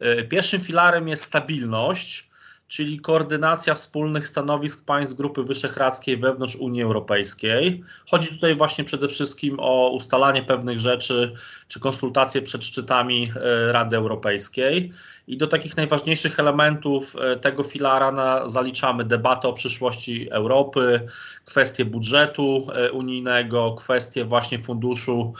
E, 0.00 0.24
pierwszym 0.24 0.60
filarem 0.60 1.08
jest 1.08 1.22
stabilność, 1.22 2.29
czyli 2.70 3.00
koordynacja 3.00 3.74
wspólnych 3.74 4.28
stanowisk 4.28 4.84
państw 4.84 5.16
Grupy 5.16 5.44
Wyszehradzkiej 5.44 6.16
wewnątrz 6.16 6.56
Unii 6.56 6.82
Europejskiej. 6.82 7.84
Chodzi 8.10 8.28
tutaj 8.28 8.56
właśnie 8.56 8.84
przede 8.84 9.08
wszystkim 9.08 9.56
o 9.60 9.88
ustalanie 9.88 10.42
pewnych 10.42 10.78
rzeczy 10.78 11.34
czy 11.68 11.80
konsultacje 11.80 12.42
przed 12.42 12.64
szczytami 12.64 13.32
e, 13.36 13.72
Rady 13.72 13.96
Europejskiej. 13.96 14.92
I 15.26 15.36
do 15.36 15.46
takich 15.46 15.76
najważniejszych 15.76 16.40
elementów 16.40 17.16
e, 17.16 17.36
tego 17.36 17.64
filara 17.64 18.12
na, 18.12 18.48
zaliczamy 18.48 19.04
debatę 19.04 19.48
o 19.48 19.52
przyszłości 19.52 20.28
Europy, 20.30 21.06
kwestie 21.44 21.84
budżetu 21.84 22.66
e, 22.74 22.92
unijnego, 22.92 23.74
kwestie 23.74 24.24
właśnie 24.24 24.58
funduszu 24.58 25.34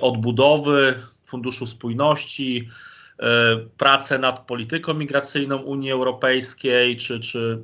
odbudowy, 0.00 0.94
funduszu 1.22 1.66
spójności, 1.66 2.68
pracę 3.76 4.18
nad 4.18 4.46
polityką 4.46 4.94
migracyjną 4.94 5.56
Unii 5.56 5.90
Europejskiej, 5.90 6.96
czy, 6.96 7.20
czy 7.20 7.58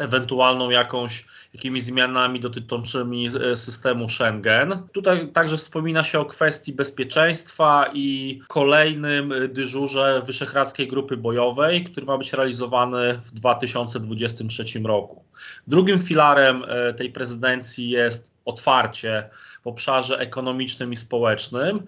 ewentualną 0.00 0.70
jakąś, 0.70 1.26
jakimiś 1.54 1.82
zmianami 1.82 2.40
dotyczącymi 2.40 3.26
systemu 3.54 4.08
Schengen. 4.08 4.88
Tutaj 4.92 5.28
także 5.32 5.56
wspomina 5.56 6.04
się 6.04 6.20
o 6.20 6.24
kwestii 6.24 6.72
bezpieczeństwa 6.72 7.90
i 7.94 8.40
kolejnym 8.48 9.32
dyżurze 9.48 10.22
Wyszehradzkiej 10.26 10.88
Grupy 10.88 11.16
Bojowej, 11.16 11.84
który 11.84 12.06
ma 12.06 12.18
być 12.18 12.32
realizowany 12.32 13.20
w 13.24 13.30
2023 13.30 14.64
roku. 14.84 15.24
Drugim 15.66 15.98
filarem 15.98 16.64
tej 16.96 17.12
prezydencji 17.12 17.90
jest 17.90 18.32
otwarcie 18.44 19.30
w 19.62 19.66
obszarze 19.66 20.18
ekonomicznym 20.18 20.92
i 20.92 20.96
społecznym. 20.96 21.82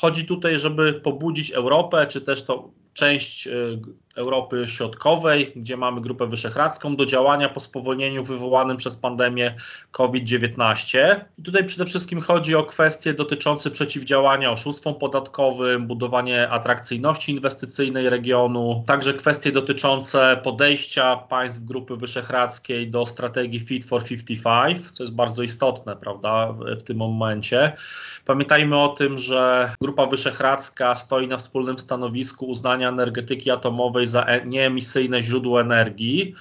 Chodzi 0.00 0.24
tutaj, 0.26 0.58
żeby 0.58 0.92
pobudzić 0.92 1.50
Europę, 1.50 2.06
czy 2.06 2.20
też 2.20 2.44
to 2.44 2.70
część 2.92 3.48
Europy 4.16 4.64
Środkowej, 4.66 5.52
gdzie 5.56 5.76
mamy 5.76 6.00
Grupę 6.00 6.26
Wyszehradzką, 6.26 6.96
do 6.96 7.06
działania 7.06 7.48
po 7.48 7.60
spowolnieniu 7.60 8.24
wywołanym 8.24 8.76
przez 8.76 8.96
pandemię 8.96 9.54
COVID-19. 9.90 11.20
I 11.38 11.42
tutaj 11.42 11.64
przede 11.64 11.84
wszystkim 11.84 12.20
chodzi 12.20 12.54
o 12.54 12.64
kwestie 12.64 13.14
dotyczące 13.14 13.70
przeciwdziałania 13.70 14.50
oszustwom 14.50 14.94
podatkowym, 14.94 15.86
budowanie 15.86 16.48
atrakcyjności 16.48 17.32
inwestycyjnej 17.32 18.10
regionu, 18.10 18.84
także 18.86 19.14
kwestie 19.14 19.52
dotyczące 19.52 20.40
podejścia 20.44 21.16
państw 21.16 21.64
Grupy 21.64 21.96
Wyszehradzkiej 21.96 22.90
do 22.90 23.06
strategii 23.06 23.60
Fit 23.60 23.84
for 23.84 24.04
55, 24.04 24.90
co 24.90 25.02
jest 25.02 25.14
bardzo 25.14 25.42
istotne, 25.42 25.96
prawda, 25.96 26.52
w, 26.52 26.82
tym 26.82 26.96
momencie. 26.96 27.72
Pamiętajmy 28.24 28.78
o 28.78 28.88
tym, 28.88 29.18
że 29.18 29.70
Grupa 29.80 30.06
Wyszehradzka 30.06 30.94
stoi 30.94 31.28
na 31.28 31.36
wspólnym 31.36 31.78
stanowisku 31.78 32.46
uznania 32.46 32.88
energetyki 32.88 33.50
atomowej 33.50 33.99
za 34.06 34.26
nieemisyjne 34.44 35.22
źródło 35.22 35.60
energii. 35.60 36.34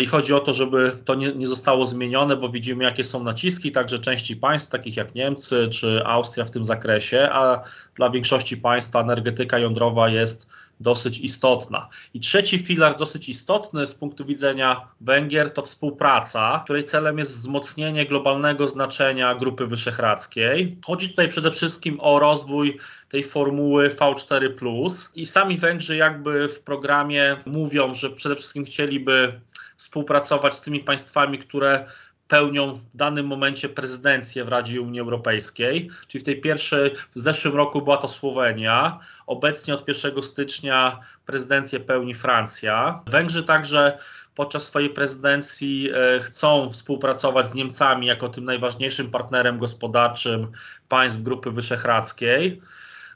I 0.00 0.06
chodzi 0.06 0.34
o 0.34 0.40
to, 0.40 0.52
żeby 0.52 0.92
to 1.04 1.14
nie, 1.14 1.32
nie, 1.32 1.46
zostało 1.46 1.86
zmienione, 1.86 2.36
bo 2.36 2.48
widzimy, 2.48 2.84
jakie 2.84 3.04
są 3.04 3.24
naciski 3.24 3.72
także 3.72 3.98
części 3.98 4.36
państw, 4.36 4.70
takich 4.70 4.96
jak 4.96 5.14
Niemcy 5.14 5.68
czy 5.68 6.02
Austria 6.04 6.44
w 6.44 6.50
tym 6.50 6.64
zakresie, 6.64 7.28
a 7.32 7.62
dla 7.94 8.10
większości 8.10 8.56
państw 8.56 8.96
energetyka 8.96 9.58
jądrowa 9.58 10.08
jest 10.08 10.50
dosyć 10.80 11.18
istotna. 11.18 11.88
I 12.14 12.20
trzeci 12.20 12.58
filar, 12.58 12.96
dosyć 12.96 13.28
istotny 13.28 13.86
z 13.86 13.94
punktu 13.94 14.24
widzenia 14.24 14.88
Węgier, 15.00 15.50
to 15.50 15.62
współpraca, 15.62 16.60
której 16.64 16.84
celem 16.84 17.18
jest 17.18 17.32
wzmocnienie 17.32 18.06
globalnego 18.06 18.68
znaczenia 18.68 19.34
Grupy 19.34 19.66
Wyszehradzkiej. 19.66 20.78
Chodzi 20.86 21.08
tutaj 21.08 21.28
przede 21.28 21.50
wszystkim 21.50 22.00
o 22.00 22.18
rozwój 22.18 22.78
tej 23.08 23.24
formuły 23.24 23.88
V4. 23.88 25.10
I 25.14 25.26
sami 25.26 25.58
Węgrzy, 25.58 25.96
jakby 25.96 26.48
w 26.48 26.60
programie 26.60 27.36
mówią, 27.46 27.94
że 27.94 28.10
przede 28.10 28.36
wszystkim 28.36 28.64
chcieliby 28.64 29.40
współpracować 29.76 30.54
z 30.54 30.60
tymi 30.60 30.80
państwami, 30.80 31.38
które 31.38 31.86
pełnią 32.28 32.74
w 32.74 32.96
danym 32.96 33.26
momencie 33.26 33.68
prezydencję 33.68 34.44
w 34.44 34.48
Radzie 34.48 34.80
Unii 34.80 35.00
Europejskiej, 35.00 35.90
czyli 36.08 36.22
w 36.22 36.24
tej 36.24 36.40
pierwszej, 36.40 36.90
w 37.14 37.20
zeszłym 37.20 37.54
roku 37.54 37.82
była 37.82 37.96
to 37.96 38.08
Słowenia, 38.08 38.98
obecnie 39.26 39.74
od 39.74 39.88
1 39.88 40.22
stycznia 40.22 41.00
prezydencję 41.26 41.80
pełni 41.80 42.14
Francja. 42.14 43.00
Węgrzy 43.06 43.44
także 43.44 43.98
podczas 44.34 44.64
swojej 44.64 44.90
prezydencji 44.90 45.90
chcą 46.22 46.70
współpracować 46.70 47.46
z 47.46 47.54
Niemcami 47.54 48.06
jako 48.06 48.28
tym 48.28 48.44
najważniejszym 48.44 49.10
partnerem 49.10 49.58
gospodarczym 49.58 50.52
państw 50.88 51.22
Grupy 51.22 51.50
Wyszehradzkiej. 51.50 52.62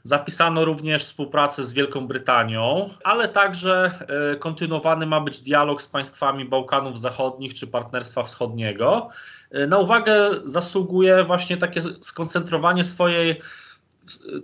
Zapisano 0.03 0.65
również 0.65 1.03
współpracę 1.03 1.63
z 1.63 1.73
Wielką 1.73 2.07
Brytanią, 2.07 2.89
ale 3.03 3.27
także 3.27 3.91
kontynuowany 4.39 5.05
ma 5.05 5.21
być 5.21 5.39
dialog 5.39 5.81
z 5.81 5.87
państwami 5.87 6.45
Bałkanów 6.45 6.99
Zachodnich 6.99 7.53
czy 7.53 7.67
Partnerstwa 7.67 8.23
Wschodniego. 8.23 9.09
Na 9.67 9.77
uwagę 9.77 10.29
zasługuje 10.43 11.23
właśnie 11.23 11.57
takie 11.57 11.81
skoncentrowanie 12.01 12.83
swojej 12.83 13.41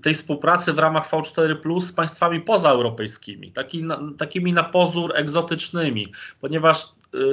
tej 0.02 0.14
współpracy 0.14 0.74
w 0.74 0.80
ramach 0.80 1.10
V4 1.10 1.80
z 1.80 1.94
państwami 1.94 2.42
pozaeuropejskimi, 2.42 3.52
taki, 3.52 3.84
takimi 4.18 4.54
na 4.54 4.64
pozór 4.64 5.12
egzotycznymi, 5.16 6.14
ponieważ 6.42 6.84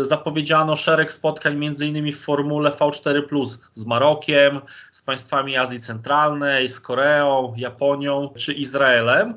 zapowiedziano 0.01 0.77
szereg 0.77 1.13
spotkań 1.13 1.65
innymi 1.81 2.13
w 2.13 2.21
formule 2.21 2.71
V4 2.71 3.45
z 3.75 3.87
Marokiem, 3.87 4.61
z 4.93 5.03
państwami 5.03 5.57
Azji 5.57 5.81
Centralnej, 5.81 6.69
z 6.69 6.81
Koreą, 6.81 7.55
Japonią 7.57 8.33
czy 8.37 8.53
Izraelem. 8.53 9.35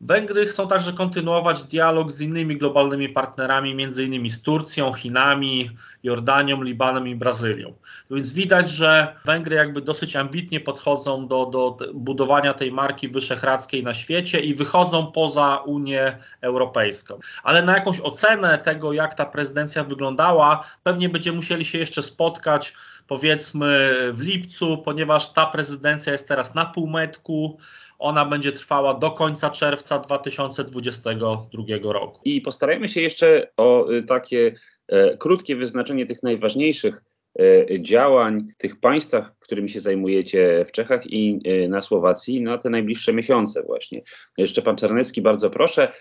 Węgry 0.00 0.46
chcą 0.46 0.68
także 0.68 0.92
kontynuować 0.92 1.64
dialog 1.64 2.10
z 2.10 2.20
innymi 2.20 2.56
globalnymi 2.56 3.08
partnerami, 3.08 3.70
innymi 3.70 4.30
z 4.30 4.42
Turcją, 4.42 4.92
Chinami, 4.92 5.70
Jordanią, 6.02 6.62
Libanem 6.62 7.08
i 7.08 7.14
Brazylią. 7.14 7.74
Więc 8.10 8.32
widać, 8.32 8.70
że 8.70 9.16
Węgry 9.24 9.56
jakby 9.56 9.80
dosyć 9.80 10.16
ambitnie 10.16 10.60
podchodzą 10.60 11.26
do, 11.26 11.46
do 11.46 11.76
budowania 11.94 12.54
tej 12.54 12.72
marki 12.72 13.08
wyszehradzkiej 13.08 13.84
na 13.84 13.94
świecie 13.94 14.40
i 14.40 14.54
wychodzą 14.54 15.12
poza 15.12 15.56
Unię 15.56 16.18
Europejską. 16.40 17.18
Ale 17.42 17.62
na 17.62 17.74
jakąś 17.74 18.00
ocenę 18.00 18.58
tego, 18.58 18.92
jak 18.92 19.14
ta 19.14 19.26
prezydencja 19.26 19.84
wyglądała, 19.84 20.64
pewnie 20.82 21.08
będziemy 21.08 21.36
musieli 21.36 21.64
się 21.64 21.78
jeszcze 21.78 22.02
spotkać 22.02 22.74
powiedzmy 23.06 23.98
w 24.12 24.20
lipcu, 24.20 24.78
ponieważ 24.78 25.32
ta 25.32 25.46
prezydencja 25.46 26.12
jest 26.12 26.28
teraz 26.28 26.54
na 26.54 26.66
półmetku. 26.66 27.58
Ona 28.00 28.24
będzie 28.24 28.52
trwała 28.52 28.94
do 28.94 29.10
końca 29.10 29.50
czerwca 29.50 29.98
2022 29.98 31.92
roku. 31.92 32.20
I 32.24 32.40
postarajmy 32.40 32.88
się 32.88 33.00
jeszcze 33.00 33.50
o 33.56 33.86
takie 34.08 34.54
e, 34.88 35.16
krótkie 35.16 35.56
wyznaczenie 35.56 36.06
tych 36.06 36.22
najważniejszych 36.22 37.02
e, 37.40 37.82
działań 37.82 38.48
tych 38.58 38.80
państwach, 38.80 39.32
którymi 39.50 39.68
się 39.68 39.80
zajmujecie 39.80 40.64
w 40.66 40.72
Czechach 40.72 41.06
i 41.06 41.40
e, 41.44 41.68
na 41.68 41.80
Słowacji 41.80 42.42
na 42.42 42.58
te 42.58 42.70
najbliższe 42.70 43.12
miesiące 43.12 43.62
właśnie. 43.62 44.02
Jeszcze 44.38 44.62
pan 44.62 44.76
Czarnecki, 44.76 45.22
bardzo 45.22 45.50
proszę, 45.50 45.92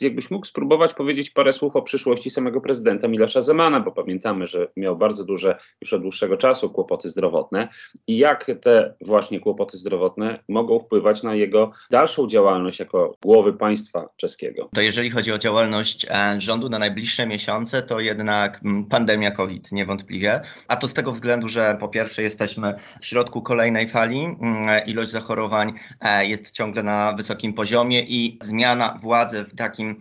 jakbyś 0.00 0.30
mógł 0.30 0.46
spróbować 0.46 0.94
powiedzieć 0.94 1.30
parę 1.30 1.52
słów 1.52 1.76
o 1.76 1.82
przyszłości 1.82 2.30
samego 2.30 2.60
prezydenta 2.60 3.08
Milosza 3.08 3.40
Zemana, 3.40 3.80
bo 3.80 3.92
pamiętamy, 3.92 4.46
że 4.46 4.68
miał 4.76 4.96
bardzo 4.96 5.24
duże 5.24 5.58
już 5.80 5.92
od 5.92 6.02
dłuższego 6.02 6.36
czasu 6.36 6.70
kłopoty 6.70 7.08
zdrowotne 7.08 7.68
i 8.06 8.18
jak 8.18 8.50
te 8.60 8.94
właśnie 9.00 9.40
kłopoty 9.40 9.78
zdrowotne 9.78 10.38
mogą 10.48 10.78
wpływać 10.78 11.22
na 11.22 11.34
jego 11.34 11.72
dalszą 11.90 12.28
działalność 12.28 12.80
jako 12.80 13.16
głowy 13.22 13.52
państwa 13.52 14.08
czeskiego. 14.16 14.68
To 14.74 14.80
jeżeli 14.80 15.10
chodzi 15.10 15.32
o 15.32 15.38
działalność 15.38 16.06
rządu 16.38 16.68
na 16.68 16.78
najbliższe 16.78 17.26
miesiące, 17.26 17.82
to 17.82 18.00
jednak 18.00 18.60
pandemia 18.90 19.30
COVID 19.30 19.72
niewątpliwie, 19.72 20.40
a 20.68 20.76
to 20.76 20.88
z 20.88 20.94
tego 20.94 21.12
względu, 21.12 21.48
że 21.48 21.76
po 21.80 21.88
pierwsze 21.88 22.22
jesteśmy 22.22 22.74
w 23.00 23.06
środku 23.06 23.42
kolejnej 23.42 23.88
fali. 23.88 24.24
Mm, 24.24 24.86
Ilość 24.86 25.10
zachorowań 25.10 25.72
e, 26.00 26.26
jest 26.26 26.50
ciągle 26.50 26.82
na 26.82 27.12
wysokim 27.12 27.52
poziomie 27.52 28.00
i 28.00 28.38
zmiana 28.42 28.98
władzy 29.00 29.44
w 29.44 29.54
takim 29.54 30.00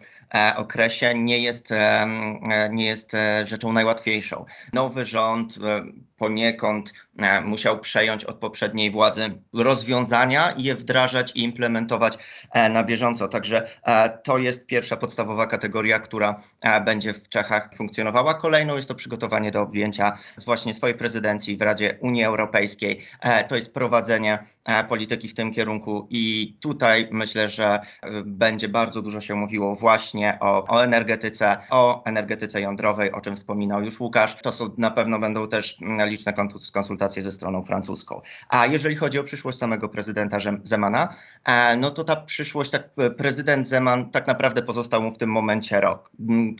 okresie 0.55 1.13
nie 1.15 1.39
jest, 1.39 1.71
e, 1.71 1.75
e, 1.75 2.69
nie 2.71 2.85
jest 2.85 3.13
e, 3.13 3.47
rzeczą 3.47 3.73
najłatwiejszą. 3.73 4.45
Nowy 4.73 5.05
rząd 5.05 5.57
e, 5.63 5.83
poniekąd 6.17 6.93
e, 7.19 7.41
musiał 7.41 7.79
przejąć 7.79 8.25
od 8.25 8.37
poprzedniej 8.37 8.91
władzy 8.91 9.41
rozwiązania 9.53 10.51
i 10.51 10.63
je 10.63 10.75
wdrażać 10.75 11.31
i 11.35 11.43
implementować 11.43 12.17
e, 12.51 12.69
na 12.69 12.83
bieżąco. 12.83 13.27
Także 13.27 13.67
e, 13.83 14.09
to 14.09 14.37
jest 14.37 14.65
pierwsza 14.65 14.97
podstawowa 14.97 15.47
kategoria, 15.47 15.99
która 15.99 16.41
e, 16.61 16.81
będzie 16.81 17.13
w 17.13 17.29
Czechach 17.29 17.69
funkcjonowała. 17.75 18.33
Kolejną 18.33 18.75
jest 18.75 18.87
to 18.87 18.95
przygotowanie 18.95 19.51
do 19.51 19.61
objęcia 19.61 20.17
właśnie 20.45 20.73
swojej 20.73 20.97
prezydencji 20.97 21.57
w 21.57 21.61
Radzie 21.61 21.97
Unii 22.01 22.23
Europejskiej. 22.23 23.01
E, 23.21 23.43
To 23.43 23.55
jest 23.55 23.71
prowadzenie 23.73 24.33
e, 24.33 24.45
polityki 24.89 25.27
w 25.27 25.33
tym 25.33 25.53
kierunku 25.53 26.07
i 26.09 26.55
tutaj 26.59 27.09
myślę, 27.11 27.47
że 27.47 27.79
e, 28.01 28.23
będzie 28.25 28.69
bardzo 28.69 29.01
dużo 29.01 29.21
się 29.21 29.35
mówiło 29.35 29.75
właśnie 29.75 30.37
o, 30.39 30.67
o 30.67 30.83
energetyce, 30.83 31.57
o 31.69 32.03
energetyce 32.05 32.61
jądrowej, 32.61 33.11
o 33.11 33.21
czym 33.21 33.35
wspominał 33.35 33.83
już 33.83 33.99
Łukasz. 33.99 34.37
To 34.41 34.51
są 34.51 34.69
na 34.77 34.91
pewno 34.91 35.19
będą 35.19 35.47
też 35.47 35.77
liczne 36.05 36.33
konsultacje 36.73 37.21
ze 37.23 37.31
stroną 37.31 37.63
francuską. 37.63 38.21
A 38.49 38.65
jeżeli 38.65 38.95
chodzi 38.95 39.19
o 39.19 39.23
przyszłość 39.23 39.57
samego 39.57 39.89
prezydenta 39.89 40.37
Zemana, 40.63 41.15
e, 41.45 41.77
no 41.77 41.91
to 41.91 42.03
ta 42.03 42.15
przyszłość, 42.15 42.71
tak, 42.71 42.89
e, 42.97 43.09
prezydent 43.09 43.67
Zeman 43.67 44.11
tak 44.11 44.27
naprawdę 44.27 44.61
pozostał 44.61 45.01
mu 45.01 45.11
w 45.11 45.17
tym 45.17 45.29
momencie 45.29 45.81
rok. 45.81 46.11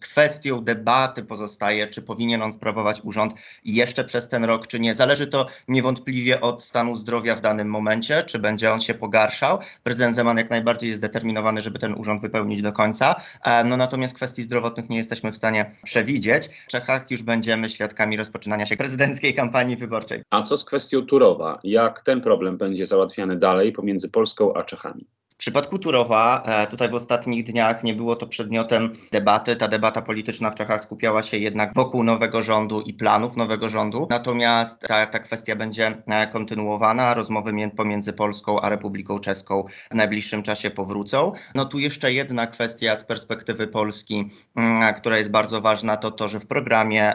Kwestią 0.02 0.62
debaty 0.62 1.24
pozostaje, 1.24 1.88
czy 1.88 2.02
powinien 2.02 2.42
on 2.42 2.54
sprawować 2.54 3.02
urząd 3.04 3.34
jeszcze 3.66 4.04
przez 4.04 4.28
ten 4.28 4.44
rok, 4.44 4.68
czy 4.68 4.80
nie. 4.80 4.94
Zależy 4.94 5.28
to 5.28 5.48
niewątpliwie 5.68 6.42
od 6.42 6.64
stanu 6.64 6.96
zdrowia 6.96 7.36
w 7.36 7.42
danym 7.42 7.70
momencie, 7.70 7.97
czy 8.26 8.40
będzie 8.40 8.72
on 8.74 8.82
się 8.82 8.94
pogarszał. 8.94 9.60
Prezydent 9.84 10.16
Zeman 10.16 10.38
jak 10.38 10.50
najbardziej 10.50 10.88
jest 10.88 10.98
zdeterminowany, 10.98 11.62
żeby 11.62 11.80
ten 11.80 11.94
urząd 11.94 12.22
wypełnić 12.22 12.62
do 12.62 12.72
końca. 12.72 13.16
E, 13.44 13.64
No 13.64 13.78
natomiast 13.78 14.16
kwestii 14.16 14.44
zdrowotnych 14.44 14.90
nie 14.90 14.98
jesteśmy 14.98 15.32
w 15.32 15.36
stanie 15.36 15.72
przewidzieć. 15.84 16.50
W 16.68 16.68
Czechach 16.68 17.12
już 17.12 17.24
będziemy 17.24 17.70
świadkami 17.70 18.18
rozpoczynania 18.18 18.66
się 18.66 18.78
prezydenckiej 18.78 19.34
kampanii 19.34 19.76
wyborczej. 19.76 20.24
A 20.30 20.42
co 20.42 20.58
z 20.58 20.66
kwestią 20.66 21.06
Turowa? 21.06 21.60
Jak 21.64 22.02
ten 22.02 22.22
problem 22.22 22.58
będzie 22.58 22.86
załatwiany 22.86 23.36
dalej 23.36 23.72
pomiędzy 23.72 24.10
Polską 24.10 24.54
a 24.54 24.64
Czechami? 24.64 25.17
W 25.38 25.40
przypadku 25.40 25.80
Turowa, 25.80 26.44
e, 26.46 26.68
tutaj 26.68 26.90
w 26.90 26.94
ostatnich 26.94 27.44
dniach 27.44 27.84
nie 27.84 27.94
było 27.94 28.16
to 28.16 28.28
przedmiotem 28.28 28.94
debaty. 29.12 29.56
Ta 29.56 29.68
debata 29.68 30.02
polityczna 30.02 30.50
w 30.52 30.56
Czechach 30.56 30.82
skupiała 30.82 31.24
się 31.24 31.38
jednak 31.38 31.74
wokół 31.74 32.04
nowego 32.04 32.44
rządu 32.44 32.82
i 32.82 32.94
planów 32.94 33.38
nowego 33.38 33.70
rządu. 33.70 34.08
Natomiast 34.10 34.88
ta, 34.88 35.06
ta 35.06 35.20
kwestia 35.20 35.56
będzie 35.56 36.04
e, 36.08 36.28
kontynuowana. 36.28 37.14
Rozmowy 37.14 37.54
mię- 37.54 37.72
pomiędzy 37.72 38.14
Polską 38.14 38.62
a 38.62 38.70
Republiką 38.70 39.20
Czeską 39.20 39.64
w 39.92 39.96
najbliższym 39.96 40.44
czasie 40.44 40.70
powrócą. 40.70 41.32
No 41.56 41.66
tu 41.66 41.80
jeszcze 41.80 42.14
jedna 42.14 42.48
kwestia 42.48 42.96
z 42.96 43.06
perspektywy 43.06 43.68
Polski, 43.68 44.30
mm, 44.56 44.94
która 44.94 45.18
jest 45.18 45.32
bardzo 45.32 45.62
ważna, 45.62 45.98
to 45.98 46.12
to, 46.12 46.28
że 46.28 46.40
w 46.40 46.48
programie 46.48 47.14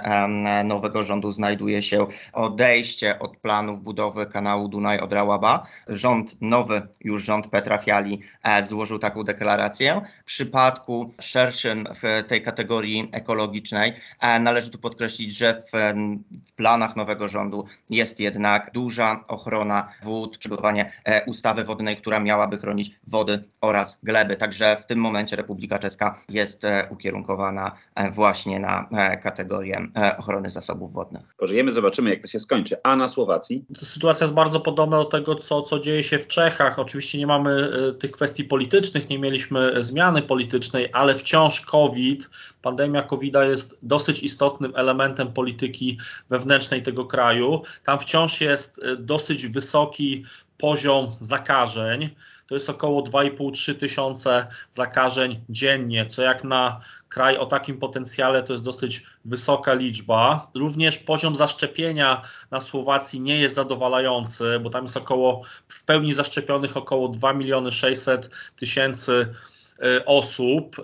nowego 0.65 1.05
rządu 1.05 1.33
znajduje 1.33 1.83
się 1.83 2.07
odejście 2.33 3.19
od 3.19 3.37
planów 3.37 3.81
budowy 3.81 4.27
kanału 4.27 4.69
Dunaj-Odra-Łaba. 4.69 5.61
Rząd, 5.89 6.37
nowy 6.41 6.83
już 7.01 7.23
rząd 7.25 7.47
Petra 7.47 7.79
Fiali 7.79 8.12
e, 8.43 8.65
złożył 8.65 8.99
taką 8.99 9.25
deklarację. 9.25 10.01
W 10.23 10.25
przypadku 10.25 11.15
szerszym 11.21 11.87
w 12.03 12.29
tej 12.29 12.43
kategorii 12.43 13.09
ekologicznej 13.13 13.93
e, 14.21 14.41
należy 14.41 14.71
tu 14.71 14.79
podkreślić, 14.79 15.37
że 15.37 15.63
w, 15.73 15.93
planach 16.57 16.97
nowego 16.97 17.29
rządu 17.29 17.65
jest 17.91 18.21
jednak 18.21 18.71
duża 18.75 19.25
ochrona 19.29 19.89
wód, 20.03 20.39
przygotowanie 20.39 20.93
e, 21.05 21.25
ustawy 21.25 21.65
wodnej, 21.65 21.97
która 21.97 22.21
miałaby 22.21 22.59
chronić 22.59 22.91
wody 23.07 23.45
oraz 23.61 23.99
gleby. 24.03 24.37
Także 24.37 24.77
w 24.77 24.87
tym 24.87 24.99
momencie 24.99 25.37
Republika 25.37 25.79
Czeska 25.79 26.19
jest 26.29 26.63
ukierunkowana 26.91 27.73
właśnie 28.13 28.61
na 28.61 28.89
kategorię 29.23 29.87
ochrony 30.19 30.51
zasobów 30.51 30.93
wodnych. 30.93 31.35
Pożyjemy, 31.37 31.71
zobaczymy, 31.71 32.11
jak 32.11 32.23
to 32.23 32.29
się 32.29 32.39
skończy. 32.39 32.77
A 32.83 32.97
na 32.97 33.09
Słowacji? 33.09 33.65
Sytuacja 33.77 34.25
jest 34.25 34.35
bardzo 34.35 34.61
podobna 34.61 34.97
do 34.97 35.05
tego, 35.05 35.35
co, 35.35 35.63
co 35.63 35.79
dzieje 35.79 36.05
się 36.05 36.19
w 36.19 36.27
Czechach. 36.27 36.79
Oczywiście 36.79 37.19
nie 37.19 37.27
mamy 37.27 37.71
tych 38.03 38.11
kwestii 38.11 38.45
politycznych, 38.45 39.09
nie 39.09 39.19
mieliśmy 39.19 39.83
zmiany 39.83 40.23
politycznej, 40.23 40.89
ale 40.93 41.15
wciąż 41.15 41.61
COVID, 41.61 42.31
pandemia 42.63 43.03
COVID 43.03 43.35
jest 43.35 43.79
dosyć 43.83 44.23
istotnym 44.23 44.73
elementem 44.77 45.33
polityki 45.33 45.99
wewnętrznej 46.29 46.83
tego 46.83 47.05
kraju. 47.07 47.63
Tam 47.85 47.99
wciąż 47.99 48.41
jest 48.41 48.79
y, 48.79 48.97
dosyć 48.97 49.47
wysoki 49.47 50.25
poziom 50.59 51.17
zakażeń. 51.21 52.11
To 52.47 52.55
jest 52.55 52.71
około 52.71 53.03
2,5-3 53.03 53.75
tysiące 53.75 54.47
zakażeń 54.71 55.41
dziennie, 55.49 56.07
co 56.07 56.23
jak 56.23 56.45
na 56.45 56.81
kraj 57.09 57.37
o 57.37 57.47
takim 57.47 57.79
potencjale 57.79 58.43
to 58.43 58.53
jest 58.53 58.65
dosyć 58.65 59.03
wysoka 59.25 59.75
liczba. 59.75 60.51
Również 60.55 60.99
poziom 60.99 61.37
zaszczepienia 61.37 62.23
na 62.51 62.61
Słowacji 62.61 63.21
nie 63.21 63.39
jest 63.39 63.55
zadowalający, 63.55 64.61
bo 64.63 64.71
tam 64.71 64.85
jest 64.85 64.97
około 64.97 65.43
w 65.69 65.85
pełni 65.85 66.13
zaszczepionych 66.13 66.77
około 66.77 67.09
2 67.09 67.33
miliony 67.33 67.73
600 67.73 68.31
tysięcy 68.57 69.13
y, 69.85 70.05
osób, 70.05 70.79
y, 70.79 70.83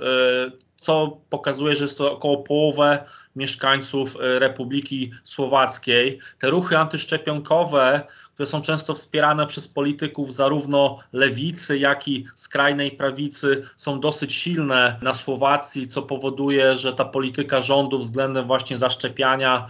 co 0.77 1.21
pokazuje, 1.31 1.77
że 1.77 1.85
jest 1.85 1.99
to 1.99 2.13
około 2.13 2.37
połowę 2.37 3.05
mieszkańców 3.37 4.17
y, 4.17 4.39
Republiki 4.39 5.13
Słowackiej. 5.25 6.19
Te 6.39 6.51
ruchy 6.51 6.79
antyszczepionkowe, 6.79 8.07
które 8.39 8.47
są 8.47 8.63
często 8.63 8.95
wspierane 8.95 9.47
przez 9.47 9.69
polityków 9.69 10.35
zarówno 10.35 10.99
lewicy, 11.13 11.79
jak 11.79 12.09
i 12.09 12.27
skrajnej 12.35 12.91
prawicy, 12.91 13.63
są 13.77 14.01
dosyć 14.01 14.33
silne 14.33 14.99
na 15.03 15.15
Słowacji, 15.15 15.89
co 15.89 16.03
powoduje, 16.03 16.77
że 16.77 16.95
ta 16.95 17.05
polityka 17.05 17.61
rządu 17.61 17.99
względem 17.99 18.47
właśnie 18.47 18.77
zaszczepiania 18.77 19.67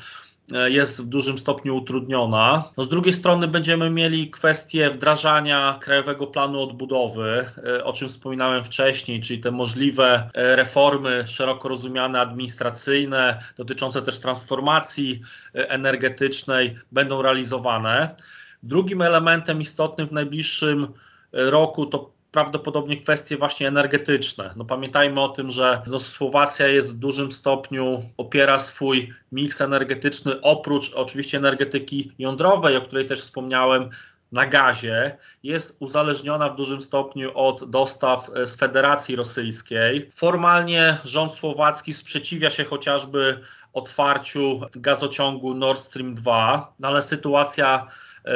e, 0.55 0.71
jest 0.71 1.03
w 1.03 1.07
dużym 1.07 1.39
stopniu 1.39 1.77
utrudniona. 1.77 2.65
No 2.77 2.85
z 2.85 2.89
drugiej 2.89 3.13
strony 3.13 3.49
będziemy 3.49 3.91
mieli 3.91 4.31
kwestię 4.31 4.91
wdrażania 4.91 5.79
Krajowego 5.81 6.27
Planu 6.27 6.63
Odbudowy, 6.63 7.47
e, 7.67 7.85
o 7.85 7.93
czym 7.93 8.09
wspominałem 8.09 8.65
wcześniej, 8.65 9.21
czyli 9.21 9.41
te 9.41 9.51
możliwe 9.51 10.31
e, 10.35 10.57
reformy 10.57 11.27
szeroko 11.27 11.69
rozumiane 11.69 12.21
administracyjne, 12.21 13.39
dotyczące 13.57 14.03
też 14.03 14.19
transformacji 14.19 15.21
energetycznej 15.55 16.77
będą 16.93 17.23
realizowane. 17.23 18.17
Drugim 18.63 19.03
elementem 19.03 19.61
istotnym 19.61 20.09
w 20.09 20.13
najbliższym 20.13 20.85
e, 20.85 21.51
roku 21.51 21.87
to 21.87 22.11
prawdopodobnie 22.33 23.01
kwestie 23.01 23.37
właśnie 23.37 23.69
energetyczne. 23.69 24.55
No 24.57 24.65
pamiętajmy 24.65 25.21
o 25.21 25.29
tym, 25.29 25.51
że 25.51 25.83
no 25.87 25.99
Słowacja 25.99 26.69
jest 26.69 26.97
w 26.97 26.99
dużym 26.99 27.33
stopniu, 27.33 28.03
opiera 28.17 28.59
swój 28.59 29.13
miks 29.33 29.61
energetyczny 29.61 30.41
oprócz 30.41 30.93
oczywiście 30.95 31.39
energetyki 31.39 32.13
jądrowej, 32.19 32.77
o 32.77 32.81
której 32.81 33.07
też 33.07 33.21
wspomniałem, 33.21 33.91
na 34.33 34.47
gazie, 34.47 35.17
jest 35.43 35.77
uzależniona 35.81 36.49
w 36.49 36.57
dużym 36.57 36.81
stopniu 36.81 37.39
od 37.39 37.71
dostaw 37.71 38.31
e, 38.35 38.47
z 38.47 38.57
Federacji 38.57 39.17
Rosyjskiej. 39.17 40.11
Formalnie 40.13 40.99
rząd 41.05 41.33
słowacki 41.33 41.93
sprzeciwia 41.93 42.51
się 42.51 42.65
chociażby 42.65 43.41
otwarciu 43.73 44.61
gazociągu 44.77 45.55
Nord 45.55 45.81
Stream 45.81 46.15
2, 46.15 46.75
no 46.79 46.89
ale 46.89 47.03
sytuacja 47.03 47.89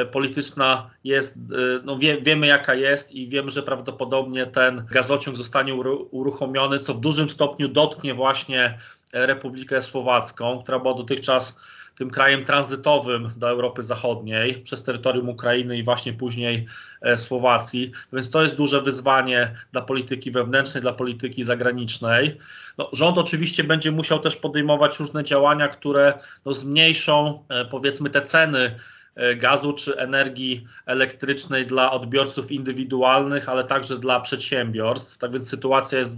polityczna 0.05 0.89
jest, 1.03 1.37
e, 1.37 1.39
no 1.83 1.97
wie, 1.97 2.21
wiemy 2.21 2.47
jaka 2.47 2.75
jest 2.75 3.15
i 3.15 3.29
wiemy, 3.29 3.51
że 3.51 3.63
prawdopodobnie 3.63 4.45
ten 4.45 4.85
gazociąg 4.91 5.37
zostanie 5.37 5.75
uru- 5.75 6.07
uruchomiony, 6.11 6.79
co 6.79 6.93
w 6.93 6.99
dużym 6.99 7.29
stopniu 7.29 7.67
dotknie 7.67 8.13
właśnie 8.13 8.77
e, 9.13 9.25
Republikę 9.25 9.81
Słowacką, 9.81 10.63
która 10.63 10.79
była 10.79 10.93
dotychczas 10.93 11.63
tym 11.95 12.09
krajem 12.09 12.45
tranzytowym 12.45 13.29
do 13.37 13.49
Europy 13.49 13.83
Zachodniej 13.83 14.55
przez 14.55 14.83
terytorium 14.83 15.29
Ukrainy 15.29 15.77
i 15.77 15.83
właśnie 15.83 16.13
później 16.13 16.65
e, 17.01 17.17
Słowacji. 17.17 17.91
Więc 18.13 18.31
to 18.31 18.41
jest 18.41 18.55
duże 18.55 18.81
wyzwanie 18.81 19.51
dla 19.71 19.81
polityki 19.81 20.31
wewnętrznej, 20.31 20.81
dla 20.81 20.93
polityki 20.93 21.43
zagranicznej. 21.43 22.37
No, 22.77 22.89
rząd 22.93 23.17
oczywiście 23.17 23.63
będzie 23.63 23.91
musiał 23.91 24.19
też 24.19 24.35
podejmować 24.35 24.99
różne 24.99 25.23
działania, 25.23 25.67
które 25.67 26.13
no, 26.45 26.53
zmniejszą 26.53 27.43
e, 27.49 27.65
powiedzmy 27.65 28.09
te 28.09 28.21
ceny 28.21 28.59
e, 28.59 28.75
gazu 29.35 29.73
czy 29.73 29.97
energii 29.97 30.67
elektrycznej 30.85 31.65
dla 31.65 31.91
odbiorców 31.91 32.51
indywidualnych, 32.51 33.49
ale 33.49 33.63
także 33.63 33.97
dla 33.97 34.19
przedsiębiorstw. 34.19 35.17
Tak 35.17 35.31
więc 35.31 35.49
sytuacja 35.49 35.99
jest 35.99 36.17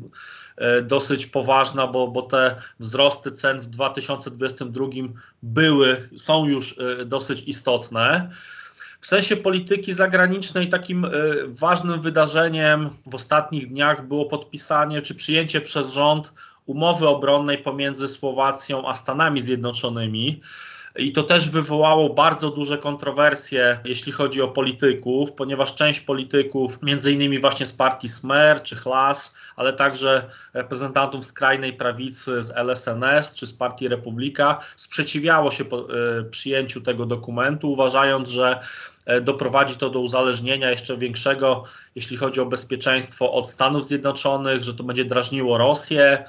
e, 0.57 0.81
dosyć 0.81 1.25
poważna, 1.25 1.87
bo, 1.87 2.07
bo 2.07 2.21
te 2.21 2.55
wzrosty 2.79 3.31
cen 3.31 3.59
w 3.59 3.67
2022 3.67 4.85
były, 5.43 6.09
są 6.17 6.45
już 6.45 6.79
e, 6.79 7.05
dosyć 7.05 7.43
istotne. 7.43 8.29
W 9.01 9.07
sensie 9.07 9.37
polityki 9.37 9.93
zagranicznej 9.93 10.69
takim 10.69 11.05
e, 11.05 11.09
ważnym 11.47 12.01
wydarzeniem 12.01 12.89
w 13.05 13.15
ostatnich 13.15 13.67
dniach 13.67 14.07
było 14.07 14.25
podpisanie 14.25 15.01
czy 15.01 15.15
przyjęcie 15.15 15.61
przez 15.61 15.91
rząd 15.91 16.33
umowy 16.65 17.07
obronnej 17.07 17.57
pomiędzy 17.57 18.07
Słowacją 18.07 18.87
a 18.87 18.95
Stanami 18.95 19.41
Zjednoczonymi. 19.41 20.41
I 20.97 21.11
to 21.11 21.23
też 21.23 21.49
wywołało 21.49 22.13
bardzo 22.13 22.49
duże 22.51 22.77
kontrowersje, 22.77 23.79
jeśli 23.85 24.11
chodzi 24.11 24.41
o 24.41 24.47
polityków, 24.47 25.31
ponieważ 25.31 25.75
część 25.75 25.99
polityków, 25.99 26.79
między 26.81 27.13
innymi 27.13 27.39
właśnie 27.39 27.65
z 27.65 27.73
partii 27.73 28.09
Smer 28.09 28.63
czy 28.63 28.75
Hlas, 28.75 29.37
ale 29.55 29.73
także 29.73 30.29
reprezentantów 30.53 31.25
skrajnej 31.25 31.73
prawicy 31.73 32.43
z 32.43 32.51
LSNS 32.51 33.35
czy 33.35 33.47
z 33.47 33.53
partii 33.53 33.87
Republika, 33.87 34.59
sprzeciwiało 34.75 35.51
się 35.51 35.65
po, 35.65 35.95
y, 36.19 36.23
przyjęciu 36.23 36.81
tego 36.81 37.05
dokumentu, 37.05 37.71
uważając, 37.71 38.29
że 38.29 38.59
e, 39.05 39.21
doprowadzi 39.21 39.75
to 39.75 39.89
do 39.89 39.99
uzależnienia 39.99 40.71
jeszcze 40.71 40.97
większego, 40.97 41.63
jeśli 41.95 42.17
chodzi 42.17 42.39
o 42.39 42.45
bezpieczeństwo 42.45 43.33
od 43.33 43.49
Stanów 43.49 43.85
Zjednoczonych, 43.85 44.63
że 44.63 44.73
to 44.73 44.83
będzie 44.83 45.05
drażniło 45.05 45.57
Rosję, 45.57 46.25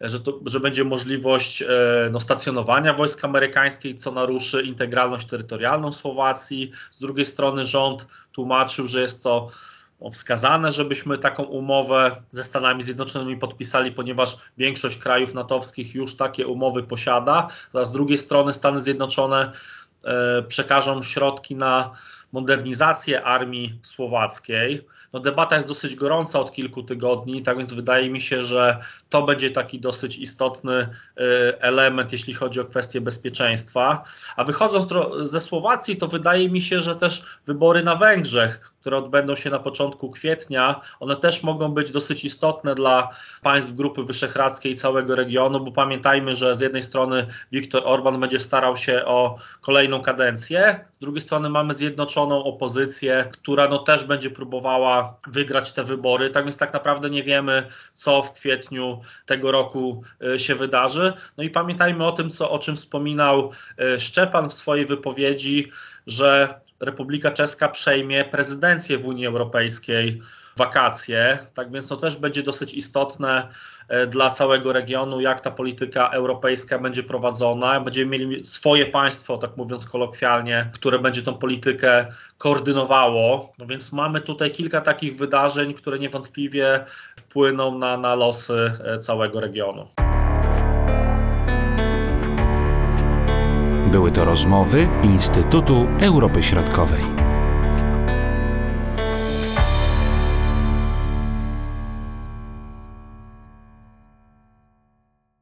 że, 0.00 0.20
to, 0.20 0.40
że 0.46 0.60
będzie 0.60 0.84
możliwość 0.84 1.62
e, 1.62 1.68
no, 2.12 2.20
stacjonowania 2.20 2.94
wojsk 2.94 3.24
amerykańskich, 3.24 4.00
co 4.00 4.12
naruszy 4.12 4.62
integralność 4.62 5.26
terytorialną 5.26 5.92
Słowacji. 5.92 6.72
Z 6.90 6.98
drugiej 6.98 7.26
strony 7.26 7.66
rząd 7.66 8.06
tłumaczył, 8.32 8.86
że 8.86 9.00
jest 9.00 9.22
to 9.22 9.50
no, 10.00 10.10
wskazane, 10.10 10.72
żebyśmy 10.72 11.18
taką 11.18 11.42
umowę 11.42 12.22
ze 12.30 12.44
Stanami 12.44 12.82
Zjednoczonymi 12.82 13.36
podpisali, 13.36 13.92
ponieważ 13.92 14.36
większość 14.58 14.98
krajów 14.98 15.34
natowskich 15.34 15.94
już 15.94 16.16
takie 16.16 16.46
umowy 16.46 16.82
posiada. 16.82 17.48
A 17.72 17.84
z 17.84 17.92
drugiej 17.92 18.18
strony 18.18 18.54
Stany 18.54 18.80
Zjednoczone 18.80 19.52
e, 20.04 20.42
przekażą 20.42 21.02
środki 21.02 21.56
na 21.56 21.90
modernizację 22.32 23.24
armii 23.24 23.78
słowackiej. 23.82 24.86
No, 25.12 25.20
debata 25.20 25.56
jest 25.56 25.68
dosyć 25.68 25.94
gorąca 25.94 26.40
od 26.40 26.52
kilku 26.52 26.82
tygodni, 26.82 27.42
tak 27.42 27.58
więc 27.58 27.72
wydaje 27.72 28.10
mi 28.10 28.20
się, 28.20 28.42
że 28.42 28.78
to 29.10 29.22
będzie 29.22 29.50
taki 29.50 29.80
dosyć 29.80 30.18
istotny 30.18 30.72
y, 30.80 30.88
element, 31.60 32.12
jeśli 32.12 32.34
chodzi 32.34 32.60
o 32.60 32.64
kwestie 32.64 33.00
bezpieczeństwa. 33.00 34.04
A 34.36 34.44
wychodząc 34.44 34.88
ze 35.22 35.40
Słowacji, 35.40 35.96
to 35.96 36.08
wydaje 36.08 36.50
mi 36.50 36.60
się, 36.60 36.80
że 36.80 36.96
też 36.96 37.24
wybory 37.46 37.82
na 37.82 37.96
Węgrzech, 37.96 38.72
które 38.80 38.96
odbędą 38.96 39.34
się 39.34 39.50
na 39.50 39.58
początku 39.58 40.10
kwietnia, 40.10 40.80
one 41.00 41.16
też 41.16 41.42
mogą 41.42 41.68
być 41.68 41.90
dosyć 41.90 42.24
istotne 42.24 42.74
dla 42.74 43.08
państw 43.42 43.74
Grupy 43.74 44.02
Wyszehradzkiej 44.02 44.72
i 44.72 44.76
całego 44.76 45.16
regionu, 45.16 45.60
bo 45.60 45.72
pamiętajmy, 45.72 46.36
że 46.36 46.54
z 46.54 46.60
jednej 46.60 46.82
strony 46.82 47.26
Viktor 47.52 47.82
Orban 47.84 48.20
będzie 48.20 48.40
starał 48.40 48.76
się 48.76 49.04
o 49.04 49.36
kolejną 49.60 50.02
kadencję, 50.02 50.84
z 50.98 51.00
drugiej 51.00 51.20
strony 51.20 51.50
mamy 51.50 51.74
zjednoczoną 51.74 52.44
opozycję, 52.44 53.28
która 53.32 53.68
no 53.68 53.78
też 53.78 54.04
będzie 54.04 54.30
próbowała 54.30 55.16
wygrać 55.26 55.72
te 55.72 55.84
wybory. 55.84 56.30
Tak 56.30 56.44
więc 56.44 56.56
tak 56.56 56.72
naprawdę 56.72 57.10
nie 57.10 57.22
wiemy, 57.22 57.66
co 57.94 58.22
w 58.22 58.32
kwietniu 58.32 59.00
tego 59.26 59.52
roku 59.52 60.02
y, 60.34 60.38
się 60.38 60.54
wydarzy. 60.54 61.12
No 61.36 61.44
i 61.44 61.50
pamiętajmy 61.50 62.06
o 62.06 62.12
tym, 62.12 62.30
co, 62.30 62.50
o 62.50 62.58
czym 62.58 62.76
wspominał 62.76 63.50
y, 63.80 64.00
Szczepan 64.00 64.48
w 64.48 64.54
swojej 64.54 64.86
wypowiedzi, 64.86 65.72
że 66.06 66.60
Republika 66.80 67.30
Czeska 67.30 67.68
przejmie 67.68 68.24
prezydencję 68.24 68.98
w 68.98 69.06
Unii 69.06 69.26
Europejskiej 69.26 70.22
wakacje, 70.58 71.38
tak 71.54 71.72
więc 71.72 71.88
to 71.88 71.96
też 71.96 72.16
będzie 72.16 72.42
dosyć 72.42 72.74
istotne 72.74 73.48
e, 73.88 74.06
dla 74.06 74.30
całego 74.30 74.72
regionu, 74.72 75.20
jak 75.20 75.40
ta 75.40 75.50
polityka 75.50 76.10
europejska 76.10 76.78
będzie 76.78 77.02
prowadzona. 77.02 77.80
Będziemy 77.80 78.10
mieli 78.10 78.44
swoje 78.44 78.86
państwo, 78.86 79.36
tak 79.36 79.56
mówiąc 79.56 79.86
kolokwialnie, 79.86 80.70
które 80.74 80.98
będzie 80.98 81.22
tą 81.22 81.34
politykę 81.34 82.06
koordynowało. 82.38 83.52
No 83.58 83.66
więc 83.66 83.92
mamy 83.92 84.20
tutaj 84.20 84.50
kilka 84.50 84.80
takich 84.80 85.16
wydarzeń, 85.16 85.74
które 85.74 85.98
niewątpliwie 85.98 86.84
wpłyną 87.16 87.78
na, 87.78 87.96
na 87.96 88.14
losy 88.14 88.72
e, 88.84 88.98
całego 88.98 89.40
regionu. 89.40 89.88
Były 93.92 94.10
to 94.10 94.24
rozmowy 94.24 94.88
Instytutu 95.02 95.86
Europy 96.00 96.42
Środkowej. 96.42 97.17